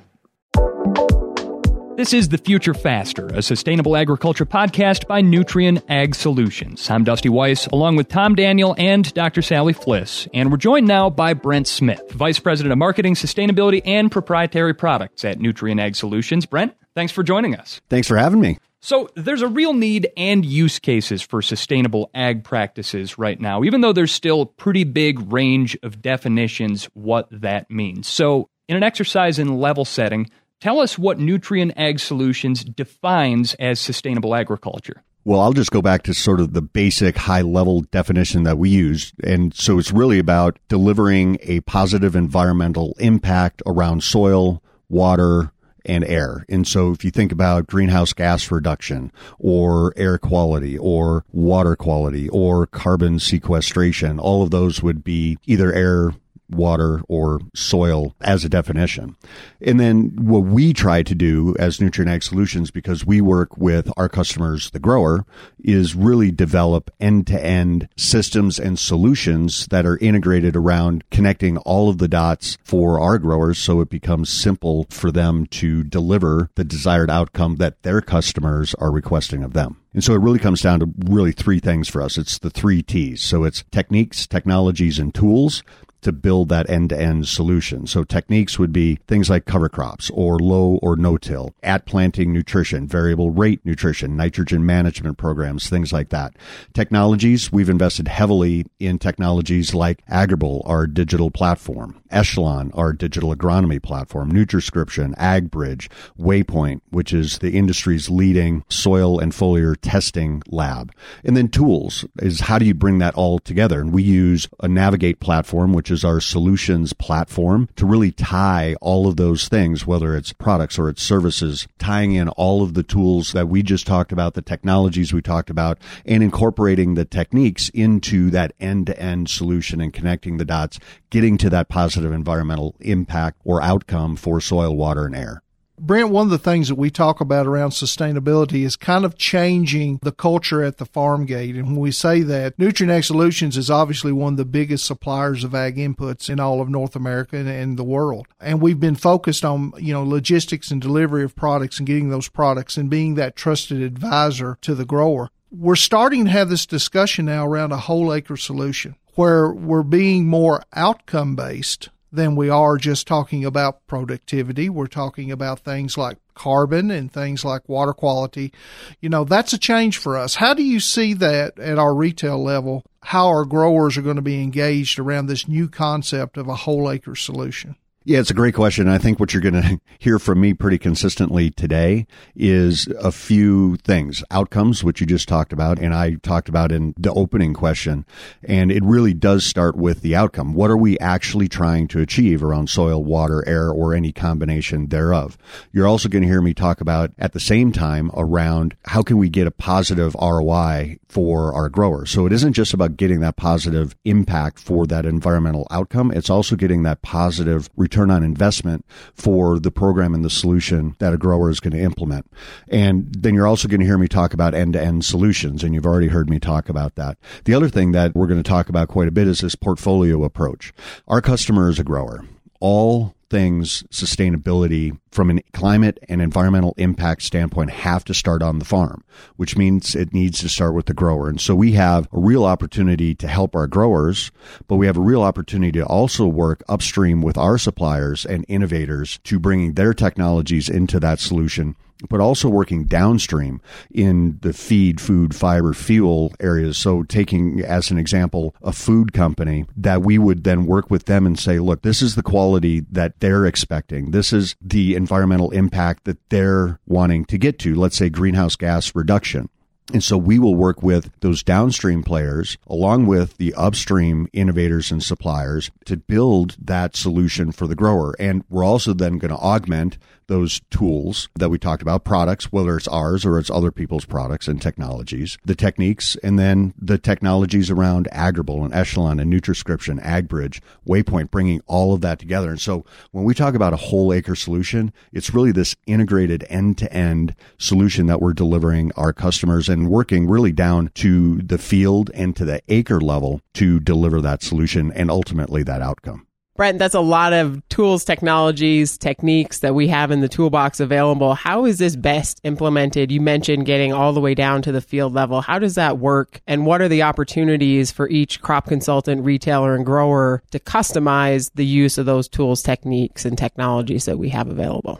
This 1.96 2.12
is 2.12 2.28
The 2.28 2.36
Future 2.36 2.74
Faster, 2.74 3.28
a 3.28 3.40
sustainable 3.40 3.96
agriculture 3.96 4.44
podcast 4.44 5.06
by 5.06 5.22
Nutrien 5.22 5.82
Ag 5.88 6.14
Solutions. 6.14 6.90
I'm 6.90 7.04
Dusty 7.04 7.30
Weiss, 7.30 7.66
along 7.68 7.96
with 7.96 8.08
Tom 8.08 8.34
Daniel 8.34 8.74
and 8.76 9.14
Dr. 9.14 9.40
Sally 9.40 9.72
Flis, 9.72 10.28
and 10.34 10.50
we're 10.50 10.58
joined 10.58 10.86
now 10.86 11.08
by 11.08 11.32
Brent 11.32 11.66
Smith, 11.66 12.12
Vice 12.12 12.38
President 12.38 12.72
of 12.72 12.76
Marketing, 12.76 13.14
Sustainability, 13.14 13.80
and 13.86 14.12
Proprietary 14.12 14.74
Products 14.74 15.24
at 15.24 15.38
Nutrien 15.38 15.80
Ag 15.80 15.96
Solutions. 15.96 16.44
Brent, 16.44 16.76
thanks 16.94 17.14
for 17.14 17.22
joining 17.22 17.56
us. 17.56 17.80
Thanks 17.88 18.06
for 18.06 18.18
having 18.18 18.40
me. 18.40 18.58
So, 18.80 19.08
there's 19.14 19.40
a 19.40 19.48
real 19.48 19.72
need 19.72 20.10
and 20.18 20.44
use 20.44 20.78
cases 20.78 21.22
for 21.22 21.40
sustainable 21.40 22.10
ag 22.12 22.44
practices 22.44 23.16
right 23.16 23.40
now, 23.40 23.64
even 23.64 23.80
though 23.80 23.94
there's 23.94 24.12
still 24.12 24.42
a 24.42 24.46
pretty 24.46 24.84
big 24.84 25.32
range 25.32 25.78
of 25.82 26.02
definitions 26.02 26.90
what 26.92 27.26
that 27.30 27.70
means. 27.70 28.06
So, 28.06 28.50
in 28.68 28.76
an 28.76 28.82
exercise 28.82 29.38
in 29.38 29.56
level 29.56 29.86
setting, 29.86 30.28
Tell 30.60 30.80
us 30.80 30.98
what 30.98 31.18
Nutrien 31.18 31.72
Ag 31.76 32.00
Solutions 32.00 32.64
defines 32.64 33.54
as 33.54 33.78
sustainable 33.78 34.34
agriculture. 34.34 35.02
Well, 35.24 35.40
I'll 35.40 35.52
just 35.52 35.72
go 35.72 35.82
back 35.82 36.04
to 36.04 36.14
sort 36.14 36.40
of 36.40 36.52
the 36.52 36.62
basic 36.62 37.16
high 37.16 37.42
level 37.42 37.80
definition 37.80 38.44
that 38.44 38.58
we 38.58 38.70
use. 38.70 39.12
And 39.24 39.52
so 39.52 39.78
it's 39.78 39.90
really 39.90 40.20
about 40.20 40.58
delivering 40.68 41.38
a 41.42 41.60
positive 41.62 42.14
environmental 42.14 42.94
impact 43.00 43.60
around 43.66 44.04
soil, 44.04 44.62
water, 44.88 45.52
and 45.84 46.04
air. 46.04 46.44
And 46.48 46.66
so 46.66 46.92
if 46.92 47.04
you 47.04 47.10
think 47.10 47.32
about 47.32 47.66
greenhouse 47.66 48.12
gas 48.12 48.50
reduction 48.50 49.12
or 49.38 49.92
air 49.96 50.16
quality 50.16 50.78
or 50.78 51.24
water 51.32 51.76
quality 51.76 52.28
or 52.28 52.66
carbon 52.66 53.18
sequestration, 53.18 54.18
all 54.18 54.42
of 54.42 54.50
those 54.50 54.82
would 54.82 55.02
be 55.02 55.38
either 55.46 55.72
air 55.72 56.12
water 56.50 57.00
or 57.08 57.40
soil 57.54 58.14
as 58.20 58.44
a 58.44 58.48
definition. 58.48 59.16
And 59.60 59.80
then 59.80 60.12
what 60.16 60.40
we 60.40 60.72
try 60.72 61.02
to 61.02 61.14
do 61.14 61.54
as 61.58 61.78
Nutrien 61.78 62.08
Ag 62.08 62.22
Solutions, 62.22 62.70
because 62.70 63.06
we 63.06 63.20
work 63.20 63.56
with 63.56 63.90
our 63.96 64.08
customers, 64.08 64.70
the 64.70 64.78
grower, 64.78 65.24
is 65.62 65.94
really 65.94 66.30
develop 66.30 66.90
end 67.00 67.26
to 67.28 67.44
end 67.44 67.88
systems 67.96 68.58
and 68.58 68.78
solutions 68.78 69.66
that 69.66 69.86
are 69.86 69.98
integrated 69.98 70.56
around 70.56 71.04
connecting 71.10 71.56
all 71.58 71.88
of 71.88 71.98
the 71.98 72.08
dots 72.08 72.58
for 72.64 73.00
our 73.00 73.18
growers 73.18 73.58
so 73.58 73.80
it 73.80 73.90
becomes 73.90 74.30
simple 74.30 74.86
for 74.90 75.10
them 75.10 75.46
to 75.46 75.82
deliver 75.82 76.50
the 76.54 76.64
desired 76.64 77.10
outcome 77.10 77.56
that 77.56 77.82
their 77.82 78.00
customers 78.00 78.74
are 78.74 78.90
requesting 78.90 79.42
of 79.42 79.52
them. 79.52 79.76
And 79.96 80.04
so 80.04 80.12
it 80.12 80.20
really 80.20 80.38
comes 80.38 80.60
down 80.60 80.80
to 80.80 80.92
really 81.06 81.32
three 81.32 81.58
things 81.58 81.88
for 81.88 82.02
us. 82.02 82.18
It's 82.18 82.38
the 82.38 82.50
three 82.50 82.82
T's. 82.82 83.22
So 83.22 83.44
it's 83.44 83.64
techniques, 83.72 84.26
technologies, 84.26 84.98
and 84.98 85.14
tools 85.14 85.62
to 86.02 86.12
build 86.12 86.48
that 86.48 86.68
end 86.70 86.90
to 86.90 87.00
end 87.00 87.28
solution. 87.28 87.86
So 87.86 88.04
techniques 88.04 88.58
would 88.58 88.72
be 88.72 88.98
things 89.06 89.30
like 89.30 89.44
cover 89.44 89.68
crops 89.68 90.10
or 90.14 90.38
low 90.38 90.78
or 90.82 90.96
no 90.96 91.16
till, 91.16 91.54
at 91.62 91.86
planting 91.86 92.32
nutrition, 92.32 92.86
variable 92.86 93.30
rate 93.30 93.60
nutrition, 93.64 94.16
nitrogen 94.16 94.64
management 94.64 95.18
programs, 95.18 95.68
things 95.68 95.92
like 95.92 96.10
that. 96.10 96.36
Technologies, 96.74 97.52
we've 97.52 97.68
invested 97.68 98.08
heavily 98.08 98.66
in 98.78 98.98
technologies 98.98 99.74
like 99.74 100.04
Agrible, 100.06 100.62
our 100.64 100.86
digital 100.86 101.30
platform, 101.30 102.00
Echelon, 102.10 102.70
our 102.74 102.92
digital 102.92 103.34
agronomy 103.34 103.82
platform, 103.82 104.32
Nutriscription, 104.32 105.14
AgBridge, 105.16 105.88
Waypoint, 106.18 106.80
which 106.90 107.12
is 107.12 107.38
the 107.38 107.52
industry's 107.52 108.08
leading 108.08 108.64
soil 108.68 109.18
and 109.18 109.32
foliar 109.32 109.76
testing 109.80 110.42
lab. 110.48 110.92
And 111.24 111.36
then 111.36 111.48
tools 111.48 112.04
is 112.18 112.40
how 112.40 112.58
do 112.58 112.64
you 112.64 112.74
bring 112.74 112.98
that 112.98 113.14
all 113.14 113.38
together? 113.38 113.80
And 113.80 113.92
we 113.92 114.02
use 114.02 114.48
a 114.60 114.68
Navigate 114.68 115.20
platform, 115.20 115.72
which 115.72 115.85
is 115.90 115.96
is 115.96 116.04
our 116.04 116.20
solutions 116.20 116.92
platform 116.92 117.70
to 117.74 117.86
really 117.86 118.12
tie 118.12 118.76
all 118.82 119.08
of 119.08 119.16
those 119.16 119.48
things, 119.48 119.86
whether 119.86 120.14
it's 120.14 120.30
products 120.34 120.78
or 120.78 120.90
it's 120.90 121.02
services, 121.02 121.66
tying 121.78 122.12
in 122.12 122.28
all 122.28 122.62
of 122.62 122.74
the 122.74 122.82
tools 122.82 123.32
that 123.32 123.48
we 123.48 123.62
just 123.62 123.86
talked 123.86 124.12
about, 124.12 124.34
the 124.34 124.42
technologies 124.42 125.14
we 125.14 125.22
talked 125.22 125.48
about, 125.48 125.78
and 126.04 126.22
incorporating 126.22 126.94
the 126.94 127.06
techniques 127.06 127.70
into 127.70 128.28
that 128.28 128.52
end 128.60 128.86
to 128.86 129.00
end 129.00 129.30
solution 129.30 129.80
and 129.80 129.94
connecting 129.94 130.36
the 130.36 130.44
dots, 130.44 130.78
getting 131.08 131.38
to 131.38 131.48
that 131.48 131.70
positive 131.70 132.12
environmental 132.12 132.76
impact 132.80 133.40
or 133.42 133.62
outcome 133.62 134.16
for 134.16 134.38
soil, 134.38 134.76
water, 134.76 135.06
and 135.06 135.16
air. 135.16 135.42
Brent, 135.78 136.08
one 136.10 136.26
of 136.26 136.30
the 136.30 136.38
things 136.38 136.68
that 136.68 136.76
we 136.76 136.90
talk 136.90 137.20
about 137.20 137.46
around 137.46 137.70
sustainability 137.70 138.64
is 138.64 138.76
kind 138.76 139.04
of 139.04 139.18
changing 139.18 139.98
the 140.02 140.12
culture 140.12 140.62
at 140.62 140.78
the 140.78 140.86
farm 140.86 141.26
gate. 141.26 141.54
And 141.54 141.66
when 141.66 141.76
we 141.76 141.92
say 141.92 142.22
that, 142.22 142.56
Nutrien 142.56 143.04
Solutions 143.04 143.58
is 143.58 143.70
obviously 143.70 144.10
one 144.10 144.34
of 144.34 144.36
the 144.38 144.46
biggest 144.46 144.86
suppliers 144.86 145.44
of 145.44 145.54
ag 145.54 145.76
inputs 145.76 146.30
in 146.30 146.40
all 146.40 146.62
of 146.62 146.70
North 146.70 146.96
America 146.96 147.36
and 147.36 147.76
the 147.76 147.84
world. 147.84 148.26
And 148.40 148.62
we've 148.62 148.80
been 148.80 148.96
focused 148.96 149.44
on, 149.44 149.72
you 149.78 149.92
know, 149.92 150.02
logistics 150.02 150.70
and 150.70 150.80
delivery 150.80 151.24
of 151.24 151.36
products 151.36 151.78
and 151.78 151.86
getting 151.86 152.08
those 152.08 152.28
products 152.28 152.76
and 152.78 152.88
being 152.88 153.14
that 153.16 153.36
trusted 153.36 153.82
advisor 153.82 154.56
to 154.62 154.74
the 154.74 154.86
grower. 154.86 155.28
We're 155.50 155.76
starting 155.76 156.24
to 156.24 156.30
have 156.30 156.48
this 156.48 156.66
discussion 156.66 157.26
now 157.26 157.46
around 157.46 157.72
a 157.72 157.76
whole 157.76 158.12
acre 158.12 158.36
solution 158.36 158.96
where 159.14 159.50
we're 159.50 159.82
being 159.82 160.26
more 160.26 160.62
outcome 160.74 161.36
based 161.36 161.90
than 162.12 162.36
we 162.36 162.48
are 162.48 162.76
just 162.76 163.06
talking 163.06 163.44
about 163.44 163.86
productivity. 163.86 164.68
We're 164.68 164.86
talking 164.86 165.30
about 165.30 165.60
things 165.60 165.98
like 165.98 166.18
carbon 166.34 166.90
and 166.90 167.12
things 167.12 167.44
like 167.44 167.68
water 167.68 167.92
quality. 167.92 168.52
You 169.00 169.08
know, 169.08 169.24
that's 169.24 169.52
a 169.52 169.58
change 169.58 169.98
for 169.98 170.16
us. 170.16 170.36
How 170.36 170.54
do 170.54 170.62
you 170.62 170.80
see 170.80 171.14
that 171.14 171.58
at 171.58 171.78
our 171.78 171.94
retail 171.94 172.42
level? 172.42 172.84
How 173.02 173.28
our 173.28 173.44
growers 173.44 173.96
are 173.96 174.02
going 174.02 174.16
to 174.16 174.22
be 174.22 174.42
engaged 174.42 174.98
around 174.98 175.26
this 175.26 175.48
new 175.48 175.68
concept 175.68 176.36
of 176.36 176.48
a 176.48 176.54
whole 176.54 176.90
acre 176.90 177.16
solution? 177.16 177.76
Yeah, 178.08 178.20
it's 178.20 178.30
a 178.30 178.34
great 178.34 178.54
question. 178.54 178.86
I 178.86 178.98
think 178.98 179.18
what 179.18 179.34
you're 179.34 179.42
going 179.42 179.54
to 179.62 179.80
hear 179.98 180.20
from 180.20 180.40
me 180.40 180.54
pretty 180.54 180.78
consistently 180.78 181.50
today 181.50 182.06
is 182.36 182.86
a 183.00 183.10
few 183.10 183.78
things. 183.78 184.22
Outcomes, 184.30 184.84
which 184.84 185.00
you 185.00 185.08
just 185.08 185.26
talked 185.26 185.52
about, 185.52 185.80
and 185.80 185.92
I 185.92 186.14
talked 186.22 186.48
about 186.48 186.70
in 186.70 186.94
the 186.96 187.12
opening 187.12 187.52
question. 187.52 188.06
And 188.44 188.70
it 188.70 188.84
really 188.84 189.12
does 189.12 189.44
start 189.44 189.74
with 189.74 190.02
the 190.02 190.14
outcome. 190.14 190.54
What 190.54 190.70
are 190.70 190.76
we 190.76 190.96
actually 191.00 191.48
trying 191.48 191.88
to 191.88 192.00
achieve 192.00 192.44
around 192.44 192.70
soil, 192.70 193.02
water, 193.02 193.42
air, 193.44 193.70
or 193.70 193.92
any 193.92 194.12
combination 194.12 194.86
thereof? 194.86 195.36
You're 195.72 195.88
also 195.88 196.08
going 196.08 196.22
to 196.22 196.28
hear 196.28 196.40
me 196.40 196.54
talk 196.54 196.80
about 196.80 197.10
at 197.18 197.32
the 197.32 197.40
same 197.40 197.72
time 197.72 198.12
around 198.14 198.76
how 198.84 199.02
can 199.02 199.18
we 199.18 199.28
get 199.28 199.48
a 199.48 199.50
positive 199.50 200.14
ROI 200.14 201.00
for 201.16 201.54
our 201.54 201.70
growers. 201.70 202.10
So 202.10 202.26
it 202.26 202.32
isn't 202.34 202.52
just 202.52 202.74
about 202.74 202.98
getting 202.98 203.20
that 203.20 203.36
positive 203.36 203.96
impact 204.04 204.58
for 204.58 204.86
that 204.88 205.06
environmental 205.06 205.66
outcome. 205.70 206.10
It's 206.10 206.28
also 206.28 206.56
getting 206.56 206.82
that 206.82 207.00
positive 207.00 207.70
return 207.74 208.10
on 208.10 208.22
investment 208.22 208.84
for 209.14 209.58
the 209.58 209.70
program 209.70 210.12
and 210.12 210.22
the 210.22 210.28
solution 210.28 210.94
that 210.98 211.14
a 211.14 211.16
grower 211.16 211.48
is 211.48 211.58
going 211.58 211.72
to 211.72 211.80
implement. 211.80 212.30
And 212.68 213.14
then 213.14 213.32
you're 213.32 213.46
also 213.46 213.66
going 213.66 213.80
to 213.80 213.86
hear 213.86 213.96
me 213.96 214.08
talk 214.08 214.34
about 214.34 214.52
end 214.52 214.74
to 214.74 214.82
end 214.82 215.06
solutions. 215.06 215.64
And 215.64 215.74
you've 215.74 215.86
already 215.86 216.08
heard 216.08 216.28
me 216.28 216.38
talk 216.38 216.68
about 216.68 216.96
that. 216.96 217.16
The 217.46 217.54
other 217.54 217.70
thing 217.70 217.92
that 217.92 218.14
we're 218.14 218.26
going 218.26 218.42
to 218.42 218.46
talk 218.46 218.68
about 218.68 218.88
quite 218.88 219.08
a 219.08 219.10
bit 219.10 219.26
is 219.26 219.40
this 219.40 219.54
portfolio 219.54 220.22
approach. 220.22 220.74
Our 221.08 221.22
customer 221.22 221.70
is 221.70 221.78
a 221.78 221.84
grower. 221.84 222.26
All 222.60 223.15
things 223.28 223.82
sustainability 223.90 224.98
from 225.10 225.30
a 225.30 225.42
climate 225.52 225.98
and 226.08 226.20
environmental 226.20 226.74
impact 226.76 227.22
standpoint 227.22 227.70
have 227.70 228.04
to 228.04 228.14
start 228.14 228.42
on 228.42 228.58
the 228.58 228.64
farm, 228.64 229.04
which 229.36 229.56
means 229.56 229.94
it 229.94 230.12
needs 230.12 230.40
to 230.40 230.48
start 230.48 230.74
with 230.74 230.86
the 230.86 230.94
grower. 230.94 231.28
And 231.28 231.40
so 231.40 231.54
we 231.54 231.72
have 231.72 232.06
a 232.12 232.18
real 232.18 232.44
opportunity 232.44 233.14
to 233.16 233.28
help 233.28 233.56
our 233.56 233.66
growers, 233.66 234.30
but 234.68 234.76
we 234.76 234.86
have 234.86 234.96
a 234.96 235.00
real 235.00 235.22
opportunity 235.22 235.72
to 235.72 235.86
also 235.86 236.26
work 236.26 236.62
upstream 236.68 237.22
with 237.22 237.38
our 237.38 237.58
suppliers 237.58 238.24
and 238.24 238.44
innovators 238.48 239.18
to 239.24 239.38
bringing 239.38 239.74
their 239.74 239.94
technologies 239.94 240.68
into 240.68 241.00
that 241.00 241.18
solution 241.18 241.76
but 242.08 242.20
also 242.20 242.48
working 242.48 242.84
downstream 242.84 243.60
in 243.90 244.38
the 244.42 244.52
feed, 244.52 245.00
food, 245.00 245.34
fiber, 245.34 245.72
fuel 245.72 246.32
areas. 246.40 246.78
So, 246.78 247.02
taking 247.02 247.62
as 247.62 247.90
an 247.90 247.98
example 247.98 248.54
a 248.62 248.72
food 248.72 249.12
company 249.12 249.66
that 249.76 250.02
we 250.02 250.18
would 250.18 250.44
then 250.44 250.66
work 250.66 250.90
with 250.90 251.06
them 251.06 251.26
and 251.26 251.38
say, 251.38 251.58
look, 251.58 251.82
this 251.82 252.02
is 252.02 252.14
the 252.14 252.22
quality 252.22 252.80
that 252.90 253.20
they're 253.20 253.46
expecting. 253.46 254.10
This 254.10 254.32
is 254.32 254.56
the 254.60 254.94
environmental 254.94 255.50
impact 255.50 256.04
that 256.04 256.18
they're 256.30 256.80
wanting 256.86 257.24
to 257.26 257.38
get 257.38 257.58
to. 257.60 257.74
Let's 257.74 257.96
say 257.96 258.08
greenhouse 258.08 258.56
gas 258.56 258.94
reduction. 258.94 259.48
And 259.92 260.02
so 260.02 260.18
we 260.18 260.38
will 260.38 260.56
work 260.56 260.82
with 260.82 261.10
those 261.20 261.42
downstream 261.42 262.02
players 262.02 262.58
along 262.66 263.06
with 263.06 263.36
the 263.36 263.54
upstream 263.54 264.28
innovators 264.32 264.90
and 264.90 265.02
suppliers 265.02 265.70
to 265.84 265.96
build 265.96 266.56
that 266.60 266.96
solution 266.96 267.52
for 267.52 267.66
the 267.66 267.76
grower. 267.76 268.14
And 268.18 268.44
we're 268.50 268.64
also 268.64 268.92
then 268.92 269.18
going 269.18 269.30
to 269.30 269.38
augment 269.38 269.98
those 270.28 270.60
tools 270.70 271.28
that 271.36 271.50
we 271.50 271.58
talked 271.58 271.82
about, 271.82 272.04
products, 272.04 272.50
whether 272.50 272.76
it's 272.76 272.88
ours 272.88 273.24
or 273.24 273.38
it's 273.38 273.50
other 273.50 273.70
people's 273.70 274.04
products 274.04 274.48
and 274.48 274.60
technologies, 274.60 275.38
the 275.44 275.54
techniques, 275.54 276.16
and 276.22 276.38
then 276.38 276.74
the 276.78 276.98
technologies 276.98 277.70
around 277.70 278.08
Agrible 278.12 278.64
and 278.64 278.74
Echelon 278.74 279.20
and 279.20 279.32
Nutriscription, 279.32 280.02
AgBridge, 280.02 280.60
Waypoint, 280.86 281.30
bringing 281.30 281.60
all 281.66 281.94
of 281.94 282.00
that 282.00 282.18
together. 282.18 282.50
And 282.50 282.60
so 282.60 282.84
when 283.12 283.24
we 283.24 283.34
talk 283.34 283.54
about 283.54 283.72
a 283.72 283.76
whole 283.76 284.12
acre 284.12 284.34
solution, 284.34 284.92
it's 285.12 285.32
really 285.32 285.52
this 285.52 285.76
integrated 285.86 286.44
end 286.48 286.78
to 286.78 286.92
end 286.92 287.34
solution 287.58 288.06
that 288.06 288.20
we're 288.20 288.32
delivering 288.32 288.92
our 288.96 289.12
customers 289.12 289.68
and 289.68 289.75
working 289.84 290.26
really 290.26 290.52
down 290.52 290.90
to 290.94 291.38
the 291.42 291.58
field 291.58 292.10
and 292.14 292.34
to 292.36 292.44
the 292.44 292.62
acre 292.68 293.00
level 293.00 293.40
to 293.54 293.78
deliver 293.80 294.20
that 294.20 294.42
solution 294.42 294.92
and 294.92 295.10
ultimately 295.10 295.62
that 295.62 295.82
outcome. 295.82 296.26
Brent, 296.56 296.78
that's 296.78 296.94
a 296.94 297.00
lot 297.00 297.34
of 297.34 297.62
tools, 297.68 298.02
technologies, 298.02 298.96
techniques 298.96 299.58
that 299.58 299.74
we 299.74 299.88
have 299.88 300.10
in 300.10 300.20
the 300.20 300.28
toolbox 300.28 300.80
available. 300.80 301.34
How 301.34 301.66
is 301.66 301.78
this 301.78 301.96
best 301.96 302.40
implemented? 302.44 303.12
You 303.12 303.20
mentioned 303.20 303.66
getting 303.66 303.92
all 303.92 304.14
the 304.14 304.20
way 304.20 304.34
down 304.34 304.62
to 304.62 304.72
the 304.72 304.80
field 304.80 305.12
level. 305.12 305.42
How 305.42 305.58
does 305.58 305.74
that 305.74 305.98
work? 305.98 306.40
And 306.46 306.64
what 306.64 306.80
are 306.80 306.88
the 306.88 307.02
opportunities 307.02 307.90
for 307.92 308.08
each 308.08 308.40
crop 308.40 308.66
consultant, 308.68 309.22
retailer, 309.22 309.74
and 309.74 309.84
grower 309.84 310.42
to 310.50 310.58
customize 310.58 311.50
the 311.54 311.66
use 311.66 311.98
of 311.98 312.06
those 312.06 312.26
tools, 312.26 312.62
techniques, 312.62 313.26
and 313.26 313.36
technologies 313.36 314.06
that 314.06 314.18
we 314.18 314.30
have 314.30 314.48
available? 314.48 314.98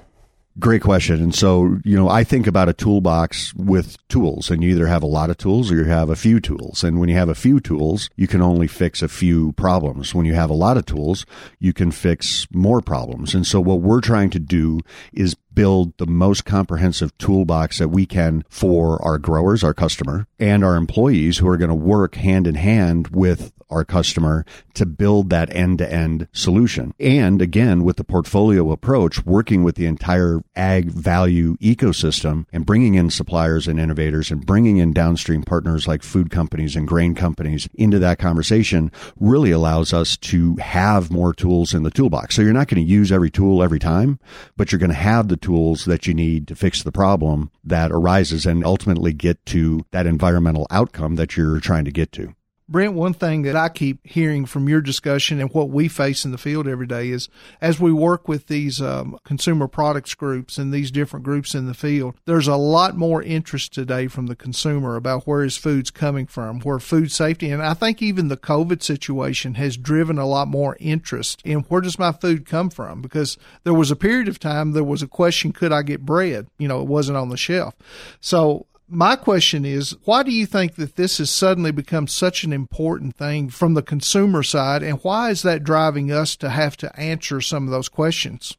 Great 0.58 0.80
question. 0.80 1.22
And 1.22 1.34
so, 1.34 1.78
you 1.84 1.96
know, 1.96 2.08
I 2.08 2.25
think 2.25 2.46
about 2.46 2.70
a 2.70 2.72
toolbox 2.72 3.52
with 3.54 3.98
tools 4.08 4.50
and 4.50 4.64
you 4.64 4.70
either 4.70 4.86
have 4.86 5.02
a 5.02 5.06
lot 5.06 5.28
of 5.28 5.36
tools 5.36 5.70
or 5.70 5.76
you 5.76 5.84
have 5.84 6.08
a 6.08 6.16
few 6.16 6.40
tools. 6.40 6.82
And 6.82 6.98
when 6.98 7.10
you 7.10 7.14
have 7.14 7.28
a 7.28 7.34
few 7.34 7.60
tools, 7.60 8.08
you 8.16 8.26
can 8.26 8.40
only 8.40 8.66
fix 8.66 9.02
a 9.02 9.08
few 9.08 9.52
problems. 9.52 10.14
When 10.14 10.25
you 10.25 10.32
have 10.32 10.48
a 10.48 10.54
lot 10.54 10.78
of 10.78 10.86
tools, 10.86 11.26
you 11.58 11.75
can 11.75 11.90
fix 11.90 12.46
more 12.52 12.80
problems. 12.80 13.34
And 13.34 13.46
so 13.46 13.60
what 13.60 13.82
we're 13.82 14.00
trying 14.00 14.30
to 14.30 14.38
do 14.38 14.80
is 15.12 15.34
build 15.52 15.96
the 15.98 16.06
most 16.06 16.46
comprehensive 16.46 17.16
toolbox 17.18 17.78
that 17.78 17.88
we 17.88 18.06
can 18.06 18.42
for 18.48 19.02
our 19.04 19.18
growers, 19.18 19.62
our 19.62 19.75
customer, 19.75 20.26
and 20.38 20.64
our 20.64 20.76
employees 20.76 21.36
who 21.36 21.48
are 21.48 21.58
going 21.58 21.68
to 21.68 21.75
work 21.75 22.14
hand 22.14 22.46
in 22.46 22.54
hand 22.54 23.08
with 23.08 23.52
our 23.70 23.85
customer 23.85 24.44
to 24.75 24.87
build 24.87 25.30
that 25.30 25.54
end 25.54 25.78
to 25.78 25.92
end 25.92 26.28
solution. 26.32 26.94
And 27.00 27.42
again, 27.42 27.82
with 27.82 27.96
the 27.96 28.04
portfolio 28.04 28.70
approach, 28.70 29.25
working 29.25 29.64
with 29.64 29.75
the 29.75 29.87
entire 29.87 30.42
ag 30.54 30.90
value 30.90 31.56
ecosystem 31.58 32.46
and 32.52 32.66
bringing 32.66 32.94
in 32.94 33.11
suppliers 33.11 33.66
and 33.66 33.80
innovators 33.80 34.30
and 34.30 34.44
bringing 34.44 34.76
in 34.78 34.92
downstream 34.92 35.42
partners 35.42 35.88
like 35.88 36.02
food 36.02 36.30
companies 36.30 36.76
and 36.76 36.87
grain 36.87 37.14
companies 37.14 37.68
into 37.75 37.99
that 37.99 38.18
conversation 38.18 38.90
really 39.18 39.50
allows 39.50 39.92
us 39.92 40.16
to 40.16 40.56
have 40.56 41.11
more 41.11 41.32
tools 41.32 41.74
in 41.74 41.83
the 41.83 41.90
toolbox. 41.90 42.37
So 42.37 42.42
you're 42.42 42.52
not 42.52 42.68
going 42.68 42.85
to 42.85 42.90
use 42.90 43.11
every 43.11 43.31
tool 43.31 43.62
every 43.62 43.79
time, 43.79 44.18
but 44.57 44.70
you're 44.70 44.79
going 44.79 44.90
to 44.90 44.94
have 44.94 45.29
the 45.29 45.37
tools 45.37 45.85
that 45.87 46.07
you 46.07 46.14
need 46.14 46.46
to 46.48 46.57
fix 46.57 46.83
the 46.83 46.92
problem 46.92 47.50
that 47.64 47.92
arises 47.92 48.46
and 48.46 48.64
ultimately 48.64 49.12
get 49.12 49.44
to 49.46 49.85
that 49.90 50.07
environmental 50.07 50.66
outcome 50.70 51.16
that 51.16 51.37
you're 51.37 51.61
trying 51.61 51.85
to 51.85 51.92
get 51.92 52.12
to. 52.12 52.35
Brent, 52.68 52.94
one 52.94 53.14
thing 53.14 53.42
that 53.42 53.55
I 53.55 53.68
keep 53.68 54.05
hearing 54.05 54.44
from 54.44 54.68
your 54.68 54.81
discussion 54.81 55.40
and 55.40 55.52
what 55.52 55.70
we 55.70 55.87
face 55.87 56.24
in 56.24 56.33
the 56.33 56.38
field 56.38 56.66
every 56.66 56.88
day 56.88 57.11
is 57.11 57.29
as 57.61 57.79
we 57.79 57.92
work 57.92 58.26
with 58.26 58.48
these 58.48 58.81
um, 58.83 59.20
consumer 59.24 59.68
products 59.68 60.14
groups 60.14 60.59
and 60.59 60.72
these 60.72 60.90
different 60.90 61.24
groups 61.24 61.55
in 61.55 61.66
the 61.66 61.74
field, 61.74 62.16
there's 62.24 62.48
a 62.48 62.57
lot 62.57 62.96
more 62.96 63.22
interest 63.22 63.72
today 63.72 64.09
from 64.09 64.26
the 64.26 64.35
consumer 64.35 64.96
about 64.96 65.29
where 65.29 65.44
his 65.44 65.57
food's 65.57 65.92
coming 65.92 66.26
from, 66.26 66.59
where 66.61 66.81
food 66.81 67.12
safety, 67.12 67.50
and 67.50 67.62
I 67.62 67.72
think 67.72 68.02
even 68.02 68.26
the 68.26 68.37
COVID 68.37 68.83
situation 68.83 69.55
has 69.55 69.76
driven 69.76 70.18
a 70.18 70.26
lot 70.26 70.48
more 70.48 70.76
interest 70.81 71.42
in 71.44 71.61
where 71.61 71.81
does 71.81 72.00
my 72.00 72.11
food 72.11 72.46
come 72.46 72.70
from? 72.70 73.00
Because 73.00 73.38
there 73.62 73.74
was 73.74 73.92
a 73.92 73.96
period 73.96 74.26
of 74.26 74.40
time 74.40 74.72
there 74.72 74.83
was 74.83 75.02
a 75.02 75.09
question, 75.09 75.52
could 75.52 75.70
I 75.70 75.83
get 75.83 76.05
bread? 76.05 76.48
You 76.59 76.66
know, 76.66 76.81
it 76.81 76.88
wasn't 76.88 77.18
on 77.18 77.29
the 77.29 77.37
shelf. 77.37 77.76
So 78.20 78.66
my 78.88 79.16
question 79.16 79.64
is, 79.64 79.96
why 80.05 80.22
do 80.22 80.31
you 80.31 80.46
think 80.46 80.77
that 80.77 80.96
this 80.96 81.18
has 81.18 81.31
suddenly 81.31 81.72
become 81.72 82.07
such 82.07 82.44
an 82.44 82.53
important 82.53 83.16
thing 83.16 83.49
from 83.51 83.75
the 83.75 83.83
consumer 83.83 84.42
side, 84.42 84.83
and 84.83 85.01
why 85.03 85.31
is 85.31 85.42
that 85.42 85.64
driving 85.64 86.12
us 86.12 86.37
to 86.37 86.51
have 86.51 86.77
to 86.79 86.99
answer 86.99 87.40
some 87.40 87.64
of 87.64 87.70
those 87.70 87.88
questions? 87.88 88.57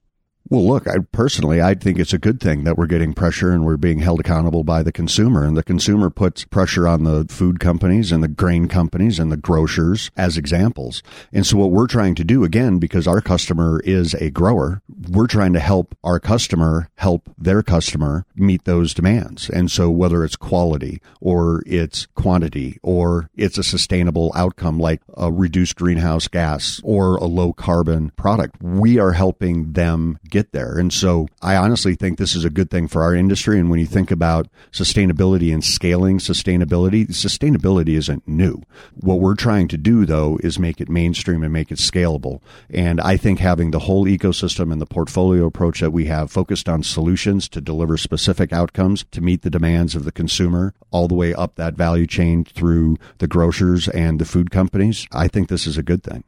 Well, 0.49 0.65
look, 0.65 0.87
I 0.87 0.99
personally, 1.11 1.61
I 1.61 1.73
think 1.73 1.99
it's 1.99 2.13
a 2.13 2.17
good 2.17 2.39
thing 2.39 2.63
that 2.63 2.77
we're 2.77 2.85
getting 2.85 3.13
pressure 3.13 3.51
and 3.51 3.65
we're 3.65 3.75
being 3.75 3.99
held 3.99 4.21
accountable 4.21 4.63
by 4.63 4.81
the 4.81 4.93
consumer. 4.93 5.43
And 5.43 5.57
the 5.57 5.63
consumer 5.63 6.09
puts 6.09 6.45
pressure 6.45 6.87
on 6.87 7.03
the 7.03 7.25
food 7.29 7.59
companies 7.59 8.13
and 8.13 8.23
the 8.23 8.29
grain 8.29 8.69
companies 8.69 9.19
and 9.19 9.29
the 9.29 9.35
grocers 9.35 10.09
as 10.15 10.37
examples. 10.37 11.03
And 11.33 11.45
so 11.45 11.57
what 11.57 11.71
we're 11.71 11.87
trying 11.87 12.15
to 12.15 12.23
do, 12.23 12.45
again, 12.45 12.79
because 12.79 13.07
our 13.07 13.19
customer 13.19 13.81
is 13.83 14.13
a 14.13 14.29
grower, 14.29 14.81
we're 15.09 15.27
trying 15.27 15.51
to 15.51 15.59
help 15.59 15.97
our 16.01 16.19
customer 16.19 16.89
help 16.95 17.29
their 17.37 17.61
customer 17.61 18.25
meet 18.33 18.63
those 18.63 18.93
demands. 18.93 19.49
And 19.49 19.69
so 19.69 19.89
whether 19.89 20.23
it's 20.23 20.37
quality 20.37 21.01
or 21.19 21.61
it's 21.65 22.05
quantity 22.15 22.79
or 22.83 23.29
it's 23.35 23.57
a 23.57 23.63
sustainable 23.63 24.31
outcome 24.33 24.79
like 24.79 25.01
a 25.17 25.29
reduced 25.29 25.75
greenhouse 25.75 26.29
gas 26.29 26.79
or 26.85 27.17
a 27.17 27.25
low 27.25 27.51
carbon 27.51 28.11
product, 28.11 28.61
we 28.61 28.97
are 28.97 29.11
helping 29.11 29.73
them 29.73 30.19
get 30.29 30.36
get 30.37 30.51
there. 30.51 30.77
And 30.77 30.93
so 30.93 31.27
I 31.41 31.55
honestly 31.55 31.95
think 31.95 32.17
this 32.17 32.35
is 32.35 32.45
a 32.45 32.51
good 32.51 32.69
thing 32.69 32.87
for 32.87 33.01
our 33.01 33.15
industry. 33.15 33.59
And 33.59 33.71
when 33.71 33.79
you 33.79 33.87
think 33.87 34.11
about 34.11 34.47
sustainability 34.71 35.51
and 35.51 35.63
scaling 35.63 36.19
sustainability, 36.19 37.07
sustainability 37.07 37.97
isn't 37.97 38.27
new. 38.27 38.61
What 38.93 39.19
we're 39.19 39.35
trying 39.35 39.67
to 39.69 39.77
do 39.77 40.05
though 40.05 40.37
is 40.43 40.59
make 40.59 40.79
it 40.79 40.89
mainstream 40.89 41.41
and 41.41 41.51
make 41.51 41.71
it 41.71 41.79
scalable. 41.79 42.41
And 42.69 43.01
I 43.01 43.17
think 43.17 43.39
having 43.39 43.71
the 43.71 43.79
whole 43.79 44.05
ecosystem 44.05 44.71
and 44.71 44.79
the 44.79 44.85
portfolio 44.85 45.45
approach 45.45 45.79
that 45.79 45.91
we 45.91 46.05
have 46.05 46.29
focused 46.29 46.69
on 46.69 46.83
solutions 46.83 47.49
to 47.49 47.59
deliver 47.59 47.97
specific 47.97 48.53
outcomes 48.53 49.05
to 49.11 49.21
meet 49.21 49.41
the 49.41 49.49
demands 49.49 49.95
of 49.95 50.03
the 50.03 50.11
consumer 50.11 50.75
all 50.91 51.07
the 51.07 51.15
way 51.15 51.33
up 51.33 51.55
that 51.55 51.73
value 51.73 52.05
chain 52.05 52.43
through 52.43 52.97
the 53.17 53.27
grocers 53.27 53.87
and 53.87 54.19
the 54.19 54.25
food 54.25 54.51
companies, 54.51 55.07
I 55.11 55.27
think 55.27 55.49
this 55.49 55.65
is 55.65 55.79
a 55.79 55.83
good 55.83 56.03
thing. 56.03 56.23